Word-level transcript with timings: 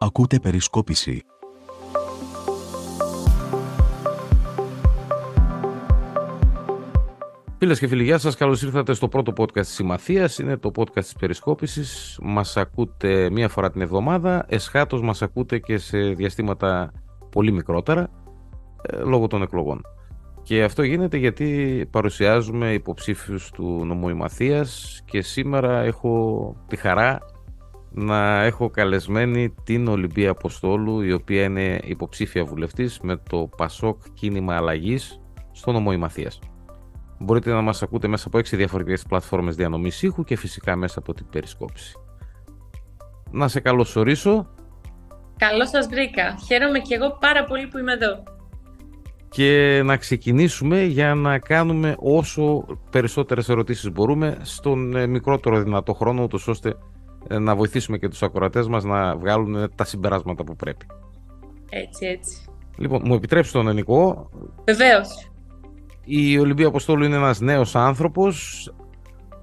Ακούτε 0.00 0.38
περισκόπηση. 0.38 1.22
Φίλες 7.58 7.78
και 7.78 7.86
φίλοι, 7.86 8.02
γεια 8.04 8.18
σας. 8.18 8.36
Καλώς 8.36 8.62
ήρθατε 8.62 8.94
στο 8.94 9.08
πρώτο 9.08 9.32
podcast 9.36 9.52
της 9.52 9.74
Συμμαθίας. 9.74 10.38
Είναι 10.38 10.56
το 10.56 10.70
podcast 10.76 11.02
της 11.02 11.14
Περισκόπησης. 11.20 12.18
Μας 12.22 12.56
ακούτε 12.56 13.30
μία 13.30 13.48
φορά 13.48 13.70
την 13.70 13.80
εβδομάδα. 13.80 14.44
Εσχάτως 14.48 15.02
μας 15.02 15.22
ακούτε 15.22 15.58
και 15.58 15.78
σε 15.78 15.98
διαστήματα 15.98 16.92
πολύ 17.30 17.52
μικρότερα 17.52 18.10
ε, 18.82 18.96
λόγω 18.96 19.26
των 19.26 19.42
εκλογών. 19.42 19.82
Και 20.42 20.62
αυτό 20.62 20.82
γίνεται 20.82 21.16
γιατί 21.16 21.84
παρουσιάζουμε 21.90 22.72
υποψήφιους 22.72 23.50
του 23.50 23.84
νομού 23.84 24.26
και 25.04 25.22
σήμερα 25.22 25.80
έχω 25.80 26.56
τη 26.66 26.76
χαρά 26.76 27.18
να 27.90 28.42
έχω 28.42 28.70
καλεσμένη 28.70 29.54
την 29.64 29.88
Ολυμπία 29.88 30.30
Αποστόλου 30.30 31.00
η 31.00 31.12
οποία 31.12 31.42
είναι 31.42 31.80
υποψήφια 31.84 32.44
βουλευτής 32.44 33.00
με 33.00 33.16
το 33.30 33.48
Πασόκ 33.56 34.02
Κίνημα 34.14 34.56
Αλλαγής 34.56 35.20
στο 35.52 35.72
νομό 35.72 35.92
Μπορείτε 37.18 37.52
να 37.52 37.60
μας 37.60 37.82
ακούτε 37.82 38.08
μέσα 38.08 38.28
από 38.28 38.38
έξι 38.38 38.56
διαφορετικές 38.56 39.02
πλατφόρμες 39.08 39.56
διανομής 39.56 40.02
ήχου 40.02 40.24
και 40.24 40.36
φυσικά 40.36 40.76
μέσα 40.76 40.98
από 40.98 41.14
την 41.14 41.26
περισκόπηση. 41.30 41.96
Να 43.30 43.48
σε 43.48 43.60
καλωσορίσω. 43.60 44.46
Καλώς 45.36 45.68
σας 45.68 45.86
βρήκα. 45.88 46.36
Χαίρομαι 46.46 46.78
και 46.78 46.94
εγώ 46.94 47.16
πάρα 47.20 47.44
πολύ 47.44 47.66
που 47.66 47.78
είμαι 47.78 47.92
εδώ. 47.92 48.22
Και 49.28 49.80
να 49.84 49.96
ξεκινήσουμε 49.96 50.82
για 50.82 51.14
να 51.14 51.38
κάνουμε 51.38 51.94
όσο 51.98 52.64
περισσότερες 52.90 53.48
ερωτήσεις 53.48 53.92
μπορούμε 53.92 54.38
στον 54.42 54.96
ε, 54.96 55.06
μικρότερο 55.06 55.62
δυνατό 55.62 55.94
χρόνο, 55.94 56.22
ούτως 56.22 56.48
ώστε 56.48 56.68
ε, 56.68 56.74
να 57.28 57.56
βοηθήσουμε 57.56 57.98
και 57.98 58.08
τους 58.08 58.22
ακροατές 58.22 58.68
μας 58.68 58.84
να 58.84 59.16
βγάλουν 59.16 59.70
τα 59.74 59.84
συμπεράσματα 59.84 60.44
που 60.44 60.56
πρέπει. 60.56 60.86
Έτσι, 61.70 62.06
έτσι. 62.06 62.44
Λοιπόν, 62.76 63.02
μου 63.04 63.14
επιτρέψεις 63.14 63.52
τον 63.52 63.68
Ενικό. 63.68 64.30
Βεβαίως. 64.64 65.30
Η 66.04 66.38
Ολυμπία 66.38 66.66
Αποστόλου 66.66 67.04
είναι 67.04 67.16
ένας 67.16 67.40
νέος 67.40 67.76
άνθρωπος 67.76 68.68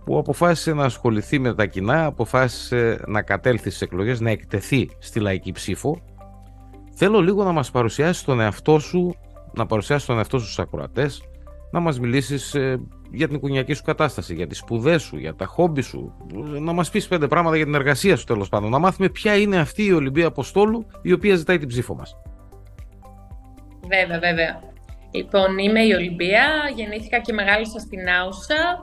που 0.06 0.18
αποφάσισε 0.18 0.74
να 0.74 0.84
ασχοληθεί 0.84 1.40
με 1.40 1.54
τα 1.54 1.66
κοινά, 1.66 2.06
αποφάσισε 2.06 3.04
να 3.08 3.22
κατέλθει 3.22 3.70
στις 3.70 3.82
εκλογές, 3.82 4.20
να 4.20 4.30
εκτεθεί 4.30 4.90
στη 5.00 5.20
λαϊκή 5.20 5.52
ψήφο. 5.52 6.02
Θέλω 6.94 7.20
λίγο 7.20 7.44
να 7.44 7.52
μας 7.52 7.72
παρουσιάσει 7.72 8.26
τον 8.26 8.40
εαυτό 8.40 8.80
σου, 8.80 9.16
να 9.54 9.66
παρουσιάσει 9.66 10.08
τον 10.08 10.18
εαυτό 10.18 10.38
σου 10.38 10.44
στους 10.44 10.60
ακροατές, 10.60 11.24
να 11.72 11.80
μας 11.80 12.00
μιλήσεις 12.00 12.56
ε, 12.56 12.80
για 13.12 13.28
την 13.28 13.36
οικογενειακή 13.36 13.74
σου 13.74 13.84
κατάσταση, 13.84 14.34
για 14.34 14.48
τις 14.48 14.58
σπουδές 14.58 15.02
σου, 15.02 15.18
για 15.18 15.36
τα 15.36 15.46
χόμπι 15.46 15.82
σου, 15.82 16.14
να 16.60 16.74
μας 16.74 16.90
πεις 16.90 17.08
πέντε 17.08 17.28
πράγματα 17.28 17.56
για 17.56 17.66
την 17.66 17.76
εργασία 17.76 18.16
σου 18.16 18.24
τέλος 18.24 18.50
πάντων, 18.50 18.70
να 18.70 18.80
μάθουμε 18.80 19.10
ποια 19.10 19.36
είναι 19.38 19.58
αυτή 19.58 19.84
η 19.84 19.92
Ολυμπία 19.92 20.28
Αποστόλου 20.28 20.88
η 21.02 21.12
οποία 21.12 21.36
ζητάει 21.36 21.58
την 21.58 21.68
ψήφο 21.68 21.96
μας. 21.96 22.16
Βέβαια, 23.88 24.20
βέβαια. 24.20 24.62
Λοιπόν, 25.12 25.58
είμαι 25.58 25.82
η 25.84 25.92
Ολυμπία, 25.94 26.46
γεννήθηκα 26.76 27.20
και 27.20 27.34
μεγάλωσα 27.34 27.80
στην 27.80 28.10
Άουσα 28.10 28.80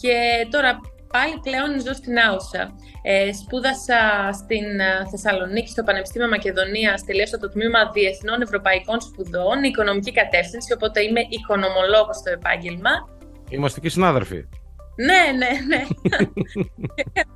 και 0.00 0.14
τώρα 0.50 0.80
πάλι 1.14 1.36
πλέον 1.46 1.70
ζω 1.84 1.92
στην 2.00 2.18
Άουσα. 2.28 2.62
Ε, 3.02 3.32
σπούδασα 3.40 4.00
στην 4.40 4.66
ε, 4.80 4.90
Θεσσαλονίκη, 5.10 5.70
στο 5.74 5.82
Πανεπιστήμιο 5.88 6.28
Μακεδονία, 6.36 6.92
τελείωσα 7.06 7.36
το 7.38 7.48
τμήμα 7.54 7.80
Διεθνών 7.94 8.38
Ευρωπαϊκών 8.46 8.98
Σπουδών, 9.00 9.56
οικονομική 9.70 10.12
κατεύθυνση, 10.20 10.72
οπότε 10.76 10.98
είμαι 11.02 11.22
οικονομολόγος 11.36 12.16
στο 12.16 12.30
επάγγελμα. 12.38 12.92
Είμαστε 13.48 13.80
και 13.80 13.88
συνάδελφοι. 13.88 14.44
Ναι, 14.96 15.22
ναι, 15.38 15.48
ναι. 15.66 15.84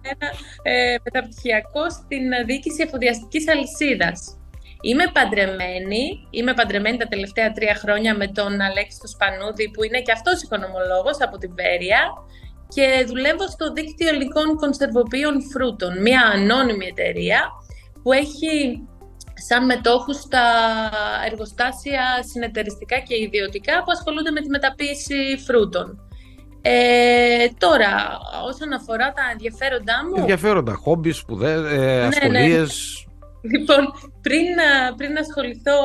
ένα 0.02 0.30
ε, 0.74 0.96
μεταπτυχιακό 1.04 1.90
στην 1.90 2.46
διοίκηση 2.46 2.82
εφοδιαστικής 2.82 3.48
αλυσίδας. 3.48 4.38
Είμαι 4.80 5.04
παντρεμένη, 5.12 6.26
είμαι 6.30 6.54
παντρεμένη 6.54 6.96
τα 6.96 7.06
τελευταία 7.06 7.52
τρία 7.52 7.74
χρόνια 7.74 8.16
με 8.16 8.26
τον 8.26 8.60
Αλέξη 8.60 8.98
του 9.00 9.08
Σπανούδη 9.08 9.70
που 9.70 9.82
είναι 9.84 10.00
και 10.00 10.12
αυτός 10.12 10.42
οικονομολόγος 10.42 11.20
από 11.20 11.38
την 11.38 11.54
Βέρεια 11.54 12.00
και 12.68 13.04
δουλεύω 13.06 13.48
στο 13.48 13.72
δίκτυο 13.72 14.14
υλικών 14.14 14.56
κονσερβοποιών 14.56 15.42
φρούτων, 15.52 16.00
μια 16.00 16.22
ανώνυμη 16.34 16.86
εταιρεία 16.86 17.40
που 18.02 18.12
έχει 18.12 18.82
σαν 19.46 19.64
μετόχους 19.64 20.26
τα 20.28 20.46
εργοστάσια 21.30 22.02
συνεταιριστικά 22.32 22.98
και 22.98 23.14
ιδιωτικά 23.16 23.82
που 23.82 23.90
ασχολούνται 23.90 24.30
με 24.30 24.40
τη 24.40 24.48
μεταποίηση 24.48 25.42
φρούτων. 25.46 26.02
Ε, 26.62 27.46
τώρα, 27.58 28.18
όσον 28.46 28.72
αφορά 28.72 29.12
τα 29.12 29.22
ενδιαφέροντά 29.32 29.96
μου... 30.04 30.14
Ενδιαφέροντα, 30.16 30.74
χόμπι, 30.74 31.12
σπουδές, 31.12 31.72
ε, 31.72 32.06
ασχολίες... 32.06 33.02
Λοιπόν, 33.52 33.82
πριν, 34.20 34.46
πριν 34.96 35.18
ασχοληθώ 35.18 35.78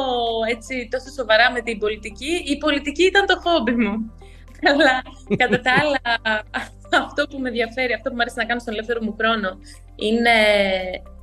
έτσι 0.49 0.87
τόσο 0.91 1.09
σοβαρά 1.17 1.51
με 1.51 1.61
την 1.61 1.77
πολιτική, 1.79 2.33
η 2.53 2.57
πολιτική 2.57 3.03
ήταν 3.03 3.25
το 3.25 3.35
χόμπι 3.43 3.75
μου. 3.83 3.93
Αλλά 4.69 4.93
κατά 5.37 5.59
τα 5.61 5.71
άλλα, 5.81 6.01
αυτό 7.05 7.27
που 7.27 7.39
με 7.39 7.47
ενδιαφέρει, 7.47 7.93
αυτό 7.93 8.09
που 8.09 8.15
μου 8.15 8.21
αρέσει 8.21 8.37
να 8.37 8.45
κάνω 8.45 8.59
στον 8.59 8.73
ελεύθερο 8.73 8.99
μου 9.03 9.15
χρόνο, 9.19 9.49
είναι 9.95 10.35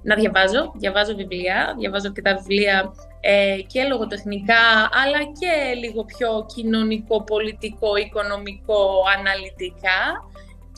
να 0.02 0.14
διαβάζω. 0.14 0.72
Διαβάζω 0.76 1.14
βιβλία, 1.14 1.74
διαβάζω 1.78 2.06
αρκετά 2.06 2.34
βιβλία 2.34 2.92
ε, 3.20 3.56
και 3.66 3.84
λογοτεχνικά, 3.84 4.62
αλλά 5.02 5.18
και 5.18 5.74
λίγο 5.78 6.04
πιο 6.04 6.46
κοινωνικό, 6.54 7.22
πολιτικό, 7.22 7.96
οικονομικό, 7.96 9.02
αναλυτικά 9.18 10.00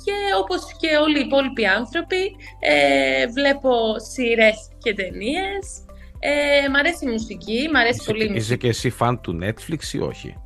και 0.04 0.12
όπως 0.42 0.60
και 0.76 0.96
όλοι 0.96 1.18
οι 1.18 1.24
υπόλοιποι 1.26 1.66
άνθρωποι 1.66 2.36
ε, 2.60 3.26
βλέπω 3.26 3.70
σειρές 4.12 4.68
και 4.78 4.94
ταινίες. 4.94 5.84
Ε, 6.18 6.68
μ' 6.68 6.76
αρέσει 6.76 7.04
η 7.04 7.10
μουσική, 7.10 7.68
μ' 7.72 7.76
αρέσει 7.76 8.02
πολύ 8.06 8.24
η 8.24 8.28
μουσική. 8.28 8.44
Είσαι 8.44 8.56
και 8.56 8.68
εσύ 8.68 8.90
φαν 8.90 9.20
του 9.20 9.38
Netflix 9.42 9.92
ή 9.92 9.98
όχι; 9.98 10.36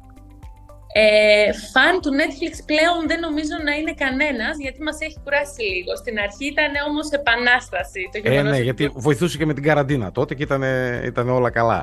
Ε, 0.99 1.53
φαν 1.73 1.95
του 2.03 2.11
Netflix 2.21 2.55
πλέον 2.71 3.01
δεν 3.11 3.21
νομίζω 3.27 3.55
να 3.69 3.73
είναι 3.79 3.95
κανένας, 4.05 4.55
γιατί 4.65 4.83
μας 4.83 4.99
έχει 5.07 5.19
κουράσει 5.25 5.63
λίγο. 5.75 5.93
Στην 6.03 6.19
αρχή 6.27 6.47
ήταν 6.55 6.73
όμως 6.89 7.07
επανάσταση. 7.21 8.01
Το 8.13 8.17
ε, 8.23 8.43
ναι, 8.43 8.59
γιατί 8.69 8.83
βοηθούσε 9.07 9.37
και 9.39 9.47
με 9.47 9.55
την 9.55 9.63
καραντίνα 9.69 10.13
τότε 10.13 10.35
και 10.35 10.43
ήταν, 10.43 10.63
ήταν 11.11 11.29
όλα 11.29 11.51
καλά. 11.51 11.81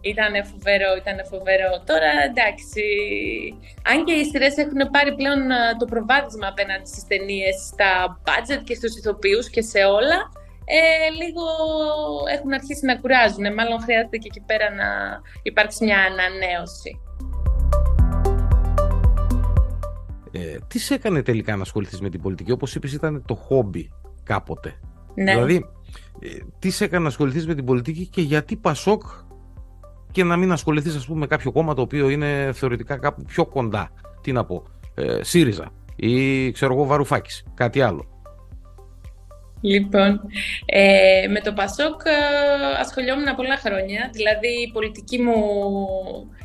Ήταν 0.00 0.32
φοβερό, 0.50 0.90
ήταν 1.02 1.18
φοβερό. 1.32 1.70
Τώρα 1.90 2.10
εντάξει, 2.28 2.84
αν 3.90 4.04
και 4.04 4.14
οι 4.20 4.24
σειρές 4.24 4.56
έχουν 4.56 4.80
πάρει 4.94 5.14
πλέον 5.14 5.40
το 5.78 5.84
προβάδισμα 5.92 6.46
απέναντι 6.48 6.86
στις 6.92 7.04
ταινίες, 7.06 7.56
στα 7.72 7.90
budget 8.26 8.60
και 8.64 8.74
στους 8.74 8.96
ηθοποιούς 8.98 9.46
και 9.50 9.62
σε 9.62 9.80
όλα, 9.98 10.18
ε, 10.64 10.80
λίγο 11.20 11.46
έχουν 12.34 12.52
αρχίσει 12.52 12.84
να 12.86 12.94
κουράζουν. 13.00 13.46
Μάλλον 13.54 13.78
χρειάζεται 13.86 14.16
και 14.22 14.30
εκεί 14.32 14.42
πέρα 14.50 14.66
να 14.80 14.88
υπάρξει 15.42 15.84
μια 15.84 16.00
ανανέωση. 16.10 16.92
Ε, 20.32 20.56
τι 20.66 20.78
σε 20.78 20.94
έκανε 20.94 21.22
τελικά 21.22 21.56
να 21.56 21.62
ασχοληθείς 21.62 22.00
με 22.00 22.08
την 22.08 22.20
πολιτική, 22.20 22.52
όπως 22.52 22.74
είπες 22.74 22.92
ήταν 22.92 23.22
το 23.26 23.34
χόμπι 23.34 23.90
κάποτε. 24.22 24.80
Ναι. 25.14 25.32
Δηλαδή, 25.32 25.66
ε, 26.18 26.28
τι 26.58 26.70
σε 26.70 26.84
έκανε 26.84 27.02
να 27.02 27.08
ασχοληθείς 27.08 27.46
με 27.46 27.54
την 27.54 27.64
πολιτική 27.64 28.06
και 28.06 28.20
γιατί 28.20 28.56
Πασόκ 28.56 29.02
και 30.10 30.24
να 30.24 30.36
μην 30.36 30.52
ασχοληθείς, 30.52 30.96
ας 30.96 31.06
πούμε, 31.06 31.18
με 31.18 31.26
κάποιο 31.26 31.52
κόμμα 31.52 31.74
το 31.74 31.82
οποίο 31.82 32.08
είναι 32.08 32.50
θεωρητικά 32.54 32.96
κάπου 32.96 33.22
πιο 33.22 33.46
κοντά. 33.46 33.90
Τι 34.20 34.32
να 34.32 34.44
πω, 34.44 34.62
ε, 34.94 35.22
ΣΥΡΙΖΑ 35.22 35.70
ή 35.96 36.50
ξέρω 36.50 36.74
εγώ 36.74 36.84
Βαρουφάκης, 36.84 37.44
κάτι 37.54 37.80
άλλο. 37.80 38.11
Λοιπόν, 39.62 40.20
ε, 40.66 41.26
με 41.28 41.40
το 41.40 41.52
Πασόκ 41.52 42.00
ε, 42.04 42.80
ασχολιόμουν 42.80 43.34
πολλά 43.36 43.56
χρόνια. 43.56 44.10
Δηλαδή, 44.12 44.48
η 44.48 44.70
πολιτική 44.72 45.18
μου 45.18 45.34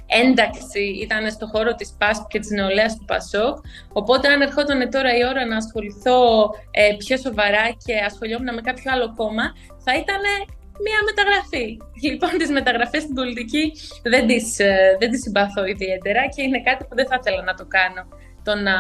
ένταξη 0.08 0.84
ήταν 1.02 1.32
στο 1.32 1.46
χώρο 1.46 1.76
της 1.76 1.96
ΠΑΣΠ 1.98 2.28
και 2.28 2.40
της 2.40 2.50
νεολαίας 2.50 2.96
του 2.98 3.06
Πασόκ. 3.06 3.58
Οπότε, 3.94 4.28
αν 4.28 4.42
ερχόταν 4.42 4.90
τώρα 4.90 5.18
η 5.18 5.26
ώρα 5.26 5.46
να 5.46 5.58
ασχοληθώ 5.58 6.20
ε, 6.72 6.96
πιο 6.98 7.18
σοβαρά 7.18 7.66
και 7.86 7.94
ασχολιόμουν 8.06 8.54
με 8.54 8.62
κάποιο 8.62 8.92
άλλο 8.94 9.14
κόμμα, 9.16 9.44
θα 9.86 9.94
ήταν 9.96 10.22
μία 10.86 11.00
μεταγραφή. 11.10 11.78
Λοιπόν, 12.02 12.30
τις 12.38 12.50
μεταγραφές 12.50 13.02
στην 13.02 13.16
πολιτική 13.16 13.72
δεν 14.04 14.28
τις, 14.28 14.60
ε, 14.60 14.98
δεν 15.00 15.10
τις 15.12 15.22
συμπαθώ 15.22 15.66
ιδιαίτερα 15.66 16.22
και 16.36 16.42
είναι 16.42 16.62
κάτι 16.62 16.84
που 16.86 16.96
δεν 16.96 17.08
θα 17.08 17.18
ήθελα 17.20 17.44
να 17.44 17.54
το 17.54 17.66
κάνω. 17.66 18.02
Το 18.48 18.56
να 18.56 18.78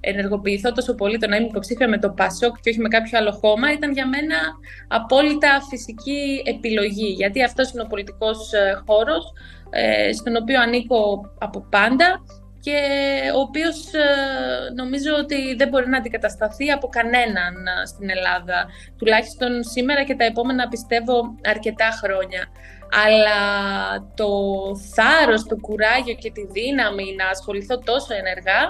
ενεργοποιηθώ 0.00 0.72
τόσο 0.72 0.94
πολύ, 0.94 1.18
το 1.18 1.28
να 1.28 1.36
είμαι 1.36 1.46
υποψήφια 1.46 1.88
με 1.88 1.98
το 1.98 2.10
ΠΑΣΟΚ 2.10 2.60
και 2.60 2.70
όχι 2.70 2.80
με 2.80 2.88
κάποιο 2.88 3.18
άλλο 3.18 3.32
χώμα, 3.32 3.72
ήταν 3.72 3.92
για 3.92 4.06
μένα 4.06 4.36
απόλυτα 4.88 5.60
φυσική 5.68 6.42
επιλογή. 6.44 7.10
Γιατί 7.12 7.42
αυτός 7.42 7.72
είναι 7.72 7.82
ο 7.82 7.86
πολιτικός 7.86 8.52
ε, 8.52 8.82
χώρος, 8.86 9.24
ε, 9.70 10.12
στον 10.12 10.36
οποίο 10.36 10.60
ανήκω 10.60 11.30
από 11.38 11.66
πάντα 11.70 12.20
και 12.66 12.80
ο 13.36 13.40
οποίος 13.40 13.92
ε, 13.92 14.08
νομίζω 14.74 15.10
ότι 15.22 15.54
δεν 15.54 15.68
μπορεί 15.68 15.88
να 15.88 15.98
αντικατασταθεί 15.98 16.70
από 16.70 16.88
κανέναν 16.88 17.54
ε, 17.66 17.86
στην 17.86 18.10
Ελλάδα, 18.10 18.66
τουλάχιστον 18.98 19.62
σήμερα 19.64 20.02
και 20.04 20.14
τα 20.14 20.24
επόμενα 20.24 20.68
πιστεύω 20.68 21.34
αρκετά 21.44 21.88
χρόνια. 22.02 22.42
Αλλά 22.90 23.40
το 24.14 24.30
θάρρος, 24.94 25.44
το 25.44 25.56
κουράγιο 25.56 26.14
και 26.14 26.30
τη 26.30 26.46
δύναμη 26.46 27.14
να 27.18 27.28
ασχοληθώ 27.28 27.78
τόσο 27.78 28.14
ενεργά 28.14 28.60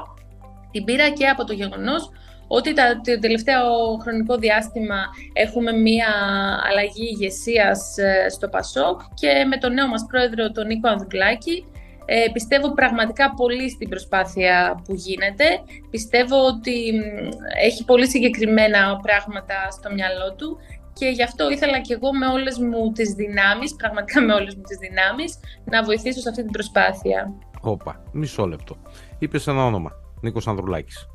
την 0.70 0.84
πήρα 0.84 1.10
και 1.10 1.26
από 1.26 1.44
το 1.44 1.52
γεγονός 1.52 2.10
ότι 2.48 2.74
το 2.74 2.82
τελευταίο 3.20 3.96
χρονικό 4.02 4.36
διάστημα 4.36 4.96
έχουμε 5.32 5.72
μία 5.72 6.08
αλλαγή 6.70 7.08
ηγεσίας 7.10 7.98
ε, 7.98 8.28
στο 8.28 8.48
ΠΑΣΟΚ 8.48 9.00
και 9.14 9.44
με 9.48 9.56
τον 9.56 9.72
νέο 9.72 9.88
μας 9.88 10.06
πρόεδρο, 10.08 10.50
τον 10.50 10.66
Νίκο 10.66 10.88
Ανδουκλάκη, 10.88 11.64
ε, 12.08 12.26
πιστεύω 12.32 12.72
πραγματικά 12.72 13.34
πολύ 13.34 13.70
στην 13.70 13.88
προσπάθεια 13.88 14.82
που 14.84 14.94
γίνεται. 14.94 15.44
Πιστεύω 15.90 16.36
ότι 16.46 17.02
έχει 17.62 17.84
πολύ 17.84 18.08
συγκεκριμένα 18.08 19.00
πράγματα 19.02 19.70
στο 19.70 19.92
μυαλό 19.92 20.34
του 20.34 20.58
και 20.98 21.06
γι' 21.06 21.22
αυτό 21.22 21.50
ήθελα 21.50 21.81
και 21.81 21.94
εγώ 21.94 22.14
με 22.14 22.26
όλες 22.26 22.58
μου 22.58 22.93
τις 22.93 23.12
δυνάμεις, 23.12 23.75
πραγματικά 23.75 24.20
με 24.22 24.32
όλες 24.32 24.54
μου 24.54 24.62
τις 24.62 24.78
δυνάμεις, 24.78 25.38
να 25.64 25.82
βοηθήσω 25.82 26.20
σε 26.20 26.28
αυτή 26.28 26.43
την 26.43 26.52
προσπάθεια. 26.52 27.32
Όπα, 27.60 28.02
μισό 28.12 28.46
λεπτό. 28.46 28.76
Είπες 29.19 29.46
ένα 29.46 29.64
όνομα, 29.64 29.93
Νίκος 30.20 30.48
Ανδρουλάκης. 30.48 31.08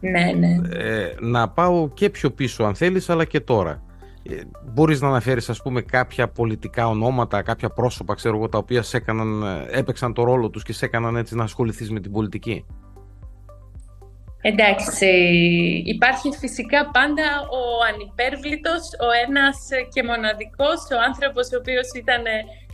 Ναι, 0.00 0.32
ναι. 0.32 0.58
Ε, 0.72 1.14
να 1.20 1.48
πάω 1.48 1.88
και 1.88 2.10
πιο 2.10 2.30
πίσω 2.30 2.64
αν 2.64 2.74
θέλεις, 2.74 3.10
αλλά 3.10 3.24
και 3.24 3.40
τώρα. 3.40 3.82
Ε, 4.22 4.40
μπορείς 4.72 5.00
να 5.00 5.08
αναφέρεις 5.08 5.48
ας 5.48 5.62
πούμε 5.62 5.80
κάποια 5.80 6.28
πολιτικά 6.28 6.88
ονόματα, 6.88 7.42
κάποια 7.42 7.70
πρόσωπα 7.70 8.14
ξέρω 8.14 8.36
εγώ, 8.36 8.48
τα 8.48 8.58
οποία 8.58 8.82
σε 8.82 8.96
έκαναν, 8.96 9.42
ε, 9.42 9.78
έπαιξαν 9.78 10.12
το 10.12 10.24
ρόλο 10.24 10.50
τους 10.50 10.62
και 10.62 10.72
σε 10.72 10.84
έκαναν 10.84 11.16
έτσι 11.16 11.34
να 11.34 11.42
ασχοληθείς 11.42 11.90
με 11.90 12.00
την 12.00 12.12
πολιτική; 12.12 12.64
Εντάξει, 14.50 15.10
υπάρχει 15.94 16.28
φυσικά 16.42 16.80
πάντα 16.96 17.26
ο 17.60 17.62
ανυπέρβλητος, 17.90 18.82
ο 19.06 19.08
ένας 19.24 19.56
και 19.92 20.02
μοναδικός, 20.10 20.78
ο 20.96 20.98
άνθρωπος 21.08 21.44
ο 21.54 21.56
οποίος 21.62 21.88
ήταν 22.02 22.22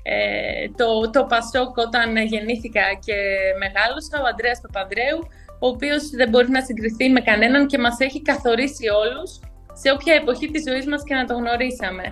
ε, 0.03 0.17
το, 0.81 0.89
το 1.15 1.23
Πασόκ 1.33 1.73
όταν 1.87 2.09
γεννήθηκα 2.33 2.85
και 3.07 3.17
μεγάλωσα, 3.63 4.17
ο 4.23 4.27
Ανδρέας 4.31 4.59
Παπανδρέου, 4.65 5.19
ο 5.65 5.67
οποίος 5.75 6.03
δεν 6.21 6.29
μπορεί 6.31 6.51
να 6.59 6.63
συγκριθεί 6.69 7.07
με 7.17 7.21
κανέναν 7.21 7.67
και 7.67 7.79
μας 7.79 7.97
έχει 8.07 8.21
καθορίσει 8.23 8.87
όλους 9.03 9.31
σε 9.81 9.89
όποια 9.95 10.15
εποχή 10.15 10.47
της 10.51 10.63
ζωής 10.69 10.87
μας 10.87 11.03
και 11.09 11.15
να 11.15 11.25
το 11.25 11.35
γνωρίσαμε. 11.35 12.05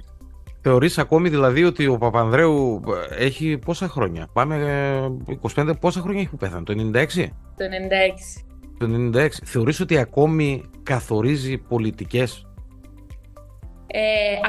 Θεωρείς 0.64 0.98
ακόμη 0.98 1.28
δηλαδή 1.28 1.64
ότι 1.64 1.86
ο 1.86 1.98
Παπανδρέου 1.98 2.82
ε, 3.18 3.24
έχει 3.24 3.58
πόσα 3.58 3.88
χρόνια, 3.88 4.28
πάμε 4.32 4.54
25, 5.54 5.68
ε, 5.68 5.72
πόσα 5.80 6.00
χρόνια 6.00 6.20
έχει 6.20 6.30
που 6.30 6.36
πέθανε, 6.36 6.64
το 6.64 6.72
96? 6.72 7.28
Το 7.56 7.64
96. 8.44 8.51
Το 8.82 8.88
96. 8.88 9.29
Θεωρείς 9.44 9.81
ότι 9.81 9.99
ακόμη 9.99 10.70
καθορίζει 10.82 11.58
πολιτικές; 11.58 12.46
Ε, 13.87 14.00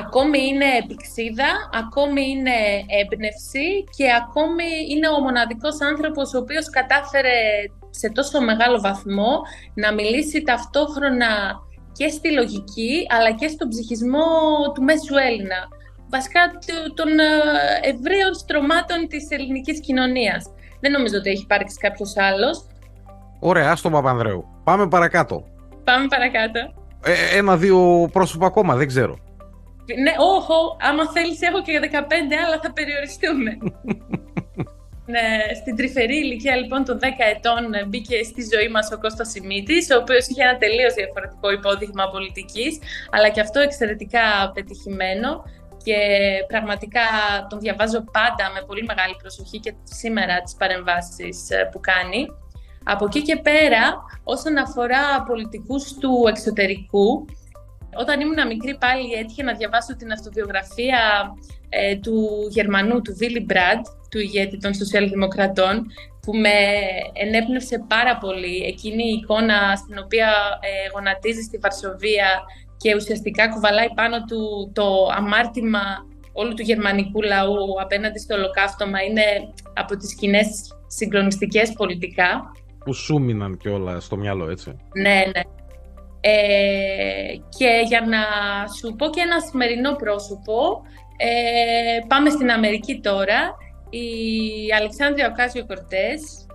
ακόμη 0.04 0.40
είναι 0.48 0.66
επικσίδα, 0.84 1.50
ακόμη 1.74 2.22
είναι 2.30 2.58
έμπνευση 3.02 3.84
και 3.98 4.06
ακόμη 4.22 4.70
είναι 4.90 5.08
ο 5.08 5.20
μοναδικός 5.20 5.82
άνθρωπος 5.82 6.34
ο 6.34 6.38
οποίος 6.38 6.70
κατάφερε 6.70 7.38
σε 7.90 8.10
τόσο 8.10 8.42
μεγάλο 8.42 8.80
βαθμό 8.80 9.42
να 9.74 9.94
μιλήσει 9.94 10.42
ταυτόχρονα 10.42 11.32
και 11.98 12.08
στη 12.08 12.32
λογική 12.32 13.06
αλλά 13.10 13.32
και 13.32 13.48
στον 13.48 13.68
ψυχισμό 13.68 14.28
του 14.74 14.84
μέσου 14.84 15.16
Έλληνα. 15.28 15.60
Βασικά 16.10 16.42
των 16.96 17.10
ε, 17.20 17.30
ευρείων 17.82 18.34
στρωμάτων 18.34 19.08
της 19.08 19.30
ελληνικής 19.30 19.80
κοινωνίας. 19.80 20.44
Δεν 20.80 20.92
νομίζω 20.92 21.18
ότι 21.18 21.30
έχει 21.30 21.42
υπάρξει 21.42 21.78
κάποιος 21.78 22.18
άλλος. 22.18 22.68
Ωραία, 23.46 23.76
στον 23.76 23.92
Παπανδρέου. 23.92 24.46
Πάμε 24.64 24.88
παρακάτω. 24.88 25.44
Πάμε 25.84 26.08
παρακάτω. 26.08 26.60
Ε, 27.06 27.38
Ένα-δύο 27.38 28.10
πρόσωπα 28.12 28.46
ακόμα, 28.46 28.76
δεν 28.76 28.88
ξέρω. 28.88 29.16
Ναι, 30.04 30.14
όχο, 30.18 30.78
άμα 30.90 31.04
θέλεις 31.12 31.42
έχω 31.42 31.62
και 31.62 31.80
15 31.92 31.96
άλλα 32.46 32.60
θα 32.64 32.74
περιοριστούμε. 32.74 33.52
ναι, 35.14 35.26
στην 35.60 35.76
τρυφερή 35.76 36.18
ηλικία 36.18 36.56
λοιπόν 36.56 36.84
των 36.84 37.00
10 37.02 37.06
ετών 37.36 37.74
ε, 37.74 37.86
μπήκε 37.86 38.24
στη 38.24 38.42
ζωή 38.54 38.70
μας 38.70 38.92
ο 38.92 38.98
Κώστας 39.00 39.30
Σιμίτης, 39.30 39.92
ο 39.92 39.98
οποίος 40.02 40.28
είχε 40.28 40.44
ένα 40.44 40.58
τελείως 40.58 40.94
διαφορετικό 40.94 41.52
υπόδειγμα 41.52 42.06
πολιτικής, 42.16 42.80
αλλά 43.12 43.30
και 43.30 43.42
αυτό 43.42 43.60
εξαιρετικά 43.60 44.52
πετυχημένο 44.54 45.30
και 45.84 45.98
πραγματικά 46.48 47.06
τον 47.50 47.60
διαβάζω 47.60 48.00
πάντα 48.18 48.46
με 48.54 48.62
πολύ 48.68 48.84
μεγάλη 48.84 49.16
προσοχή 49.22 49.60
και 49.60 49.74
σήμερα 49.84 50.42
τις 50.42 50.56
παρεμβάσεις 50.56 51.50
ε, 51.50 51.70
που 51.72 51.80
κάνει. 51.80 52.22
Από 52.84 53.06
εκεί 53.06 53.22
και 53.22 53.36
πέρα, 53.36 54.04
όσον 54.24 54.58
αφορά 54.58 55.24
πολιτικούς 55.28 55.94
του 55.94 56.24
εξωτερικού, 56.28 57.26
όταν 57.96 58.20
ήμουν 58.20 58.48
μικρή 58.48 58.78
πάλι 58.78 59.14
έτυχε 59.14 59.44
να 59.44 59.54
διαβάσω 59.54 59.96
την 59.96 60.12
αυτοβιογραφία 60.12 61.00
ε, 61.70 61.96
του 61.96 62.48
Γερμανού, 62.50 63.02
του 63.02 63.16
Βίλι 63.16 63.40
Μπραντ, 63.40 63.86
του 64.10 64.20
ηγέτη 64.20 64.58
των 64.58 64.74
Σοσιαλδημοκρατών, 64.74 65.86
που 66.22 66.36
με 66.36 66.56
ενέπνευσε 67.14 67.86
πάρα 67.88 68.18
πολύ 68.18 68.64
εκείνη 68.64 69.04
η 69.04 69.20
εικόνα 69.22 69.76
στην 69.76 69.98
οποία 70.04 70.28
ε, 70.60 70.90
γονατίζει 70.94 71.42
στη 71.42 71.58
Βαρσοβία 71.58 72.42
και 72.78 72.96
ουσιαστικά 72.96 73.50
κουβαλάει 73.50 73.94
πάνω 73.94 74.24
του 74.24 74.72
το 74.74 75.08
αμάρτημα 75.16 75.82
όλου 76.34 76.54
του 76.54 76.62
γερμανικού 76.62 77.22
λαού 77.22 77.82
απέναντι 77.82 78.20
στο 78.20 78.36
ολοκαύτωμα 78.36 79.02
είναι 79.02 79.24
από 79.74 79.98
τις 79.98 80.16
κοινέ 80.16 80.42
συγκλονιστικές 80.88 81.74
πολιτικά. 81.74 82.52
Που 82.84 82.94
σου 82.94 83.20
μείναν 83.20 83.58
και 83.58 83.70
όλα 83.70 84.00
στο 84.00 84.16
μυαλό, 84.16 84.50
έτσι. 84.50 84.76
Ναι, 84.94 85.24
ναι. 85.36 85.42
Ε, 86.26 87.36
και 87.58 87.84
για 87.88 88.02
να 88.02 88.18
σου 88.68 88.96
πω 88.96 89.10
και 89.10 89.22
ένα 89.22 89.40
σημερινό 89.40 89.96
πρόσωπο, 89.96 90.82
ε, 91.18 92.00
πάμε 92.08 92.30
στην 92.30 92.52
Αμερική 92.52 93.00
τώρα, 93.00 93.56
η 93.90 94.08
Αλεξάνδρεια 94.80 95.28
Οκάζιο 95.28 95.66
Κορτές. 95.66 96.48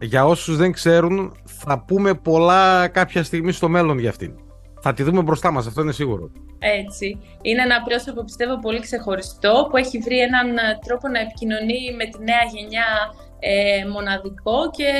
Για 0.00 0.26
όσους 0.26 0.56
δεν 0.56 0.72
ξέρουν, 0.72 1.36
θα 1.44 1.84
πούμε 1.86 2.14
πολλά 2.14 2.88
κάποια 2.88 3.22
στιγμή 3.22 3.52
στο 3.52 3.68
μέλλον 3.68 3.98
για 3.98 4.10
αυτήν. 4.10 4.34
Θα 4.80 4.92
τη 4.92 5.02
δούμε 5.02 5.22
μπροστά 5.22 5.50
μας, 5.50 5.66
αυτό 5.66 5.80
είναι 5.80 5.92
σίγουρο. 5.92 6.30
Έτσι. 6.58 7.18
Είναι 7.42 7.62
ένα 7.62 7.82
πρόσωπο, 7.82 8.24
πιστεύω, 8.24 8.58
πολύ 8.58 8.80
ξεχωριστό, 8.80 9.66
που 9.70 9.76
έχει 9.76 9.98
βρει 9.98 10.18
έναν 10.18 10.48
τρόπο 10.86 11.08
να 11.08 11.20
επικοινωνεί 11.20 11.80
με 11.96 12.04
τη 12.04 12.18
νέα 12.18 12.44
γενιά 12.54 12.88
ε, 13.46 13.88
μοναδικό 13.88 14.70
και 14.70 14.90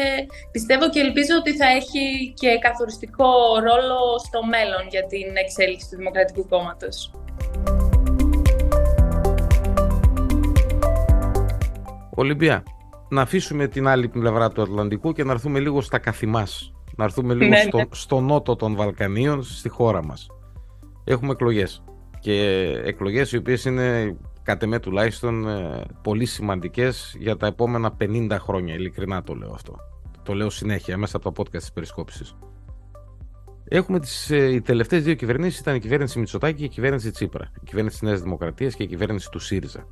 πιστεύω 0.50 0.90
και 0.90 1.00
ελπίζω 1.00 1.34
ότι 1.38 1.56
θα 1.56 1.66
έχει 1.66 2.32
και 2.36 2.58
καθοριστικό 2.60 3.30
ρόλο 3.54 3.98
στο 4.26 4.44
μέλλον 4.44 4.82
για 4.90 5.06
την 5.06 5.36
εξέλιξη 5.44 5.90
του 5.90 5.96
Δημοκρατικού 5.96 6.48
Κόμματος. 6.48 7.10
Ολυμπία, 12.14 12.62
να 13.08 13.22
αφήσουμε 13.22 13.66
την 13.66 13.88
άλλη 13.88 14.08
πλευρά 14.08 14.50
του 14.50 14.62
Ατλαντικού 14.62 15.12
και 15.12 15.24
να 15.24 15.32
έρθουμε 15.32 15.58
λίγο 15.58 15.80
στα 15.80 15.98
καθημάς. 15.98 16.72
Να 16.96 17.04
έρθουμε 17.04 17.34
λίγο 17.34 17.48
ναι, 17.50 17.60
στο, 17.60 17.76
ναι. 17.76 17.84
στο 17.90 18.20
νότο 18.20 18.56
των 18.56 18.76
Βαλκανίων, 18.76 19.42
στη 19.42 19.68
χώρα 19.68 20.04
μας. 20.04 20.26
Έχουμε 21.04 21.32
εκλογές 21.32 21.84
και 22.20 22.66
εκλογές 22.84 23.32
οι 23.32 23.36
οποίες 23.36 23.64
είναι 23.64 24.16
κατ' 24.44 24.62
εμέ 24.62 24.78
τουλάχιστον 24.78 25.48
ε, 25.48 25.84
πολύ 26.02 26.24
σημαντικές 26.24 27.16
για 27.18 27.36
τα 27.36 27.46
επόμενα 27.46 27.96
50 28.00 28.36
χρόνια, 28.40 28.74
ειλικρινά 28.74 29.22
το 29.22 29.34
λέω 29.34 29.52
αυτό. 29.52 29.76
Το 30.22 30.34
λέω 30.34 30.50
συνέχεια 30.50 30.96
μέσα 30.96 31.16
από 31.16 31.32
το 31.32 31.42
podcast 31.42 31.58
της 31.58 31.72
Περισκόπησης. 31.72 32.36
Έχουμε 33.68 34.00
τις, 34.00 34.30
ε, 34.30 34.52
οι 34.52 34.60
τελευταίες 34.60 35.04
δύο 35.04 35.14
κυβερνήσεις 35.14 35.60
ήταν 35.60 35.74
η 35.74 35.78
κυβέρνηση 35.78 36.18
Μητσοτάκη 36.18 36.58
και 36.58 36.64
η 36.64 36.68
κυβέρνηση 36.68 37.10
Τσίπρα. 37.10 37.50
Η 37.60 37.64
κυβέρνηση 37.64 37.98
της 37.98 38.08
Νέας 38.08 38.22
Δημοκρατίας 38.22 38.74
και 38.74 38.82
η 38.82 38.86
κυβέρνηση 38.86 39.30
του 39.30 39.38
ΣΥΡΙΖΑ. 39.38 39.86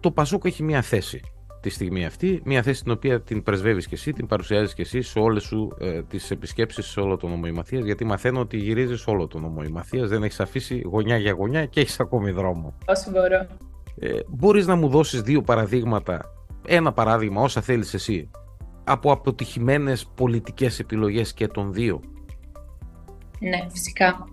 Το 0.00 0.10
Πασόκ 0.10 0.44
έχει 0.44 0.62
μια 0.62 0.82
θέση 0.82 1.20
τη 1.62 1.70
στιγμή 1.70 2.04
αυτή, 2.04 2.42
μια 2.44 2.62
θέση 2.62 2.82
την 2.82 2.92
οποία 2.92 3.20
την 3.20 3.42
πρεσβεύεις 3.42 3.86
και 3.86 3.94
εσύ, 3.94 4.12
την 4.12 4.26
παρουσιάζεις 4.26 4.74
και 4.74 4.82
εσύ 4.82 5.02
σε 5.02 5.18
όλες 5.18 5.42
σου 5.42 5.76
ε, 5.80 6.02
τις 6.02 6.30
επισκέψεις 6.30 6.86
σε 6.86 7.00
όλο 7.00 7.16
το 7.16 7.28
νομό 7.28 7.46
γιατί 7.84 8.04
μαθαίνω 8.04 8.40
ότι 8.40 8.56
γυρίζεις 8.56 9.06
όλο 9.06 9.26
το 9.26 9.38
νομό 9.38 9.62
δεν 9.90 10.22
έχεις 10.22 10.40
αφήσει 10.40 10.82
γωνιά 10.84 11.16
για 11.16 11.32
γωνιά 11.32 11.66
και 11.66 11.80
έχεις 11.80 12.00
ακόμη 12.00 12.30
δρόμο. 12.30 12.74
Όσο 12.86 13.10
μπορώ. 13.10 13.46
Ε, 13.98 14.20
μπορείς 14.28 14.66
να 14.66 14.74
μου 14.74 14.88
δώσεις 14.88 15.20
δύο 15.20 15.42
παραδείγματα, 15.42 16.34
ένα 16.66 16.92
παράδειγμα 16.92 17.42
όσα 17.42 17.60
θέλεις 17.60 17.94
εσύ, 17.94 18.30
από 18.84 19.12
αποτυχημένες 19.12 20.06
πολιτικές 20.14 20.78
επιλογές 20.78 21.32
και 21.32 21.46
των 21.46 21.72
δύο; 21.72 22.00
Ναι, 23.38 23.66
φυσικά. 23.70 24.24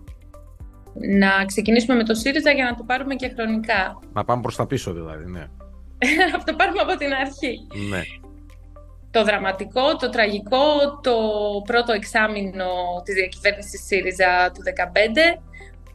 Να 1.18 1.44
ξεκινήσουμε 1.44 1.96
με 1.96 2.04
το 2.04 2.14
ΣΥΡΙΖΑ 2.14 2.50
για 2.50 2.64
να 2.64 2.74
το 2.74 2.82
πάρουμε 2.86 3.14
και 3.14 3.32
χρονικά. 3.36 3.98
Να 4.12 4.24
πάμε 4.24 4.42
προς 4.42 4.56
τα 4.56 4.66
πίσω 4.66 4.92
δηλαδή, 4.92 5.30
ναι. 5.30 5.46
Θα 6.32 6.42
το 6.44 6.54
πάρουμε 6.56 6.80
από 6.80 6.96
την 6.96 7.12
αρχή. 7.12 7.66
Ναι. 7.88 8.02
Το 9.10 9.24
δραματικό, 9.24 9.96
το 9.96 10.10
τραγικό, 10.10 11.00
το 11.02 11.16
πρώτο 11.64 11.92
εξάμεινο 11.92 12.66
της 13.04 13.14
διακυβέρνησης 13.14 13.84
ΣΥΡΙΖΑ 13.86 14.50
του 14.54 14.62
2015 15.36 15.40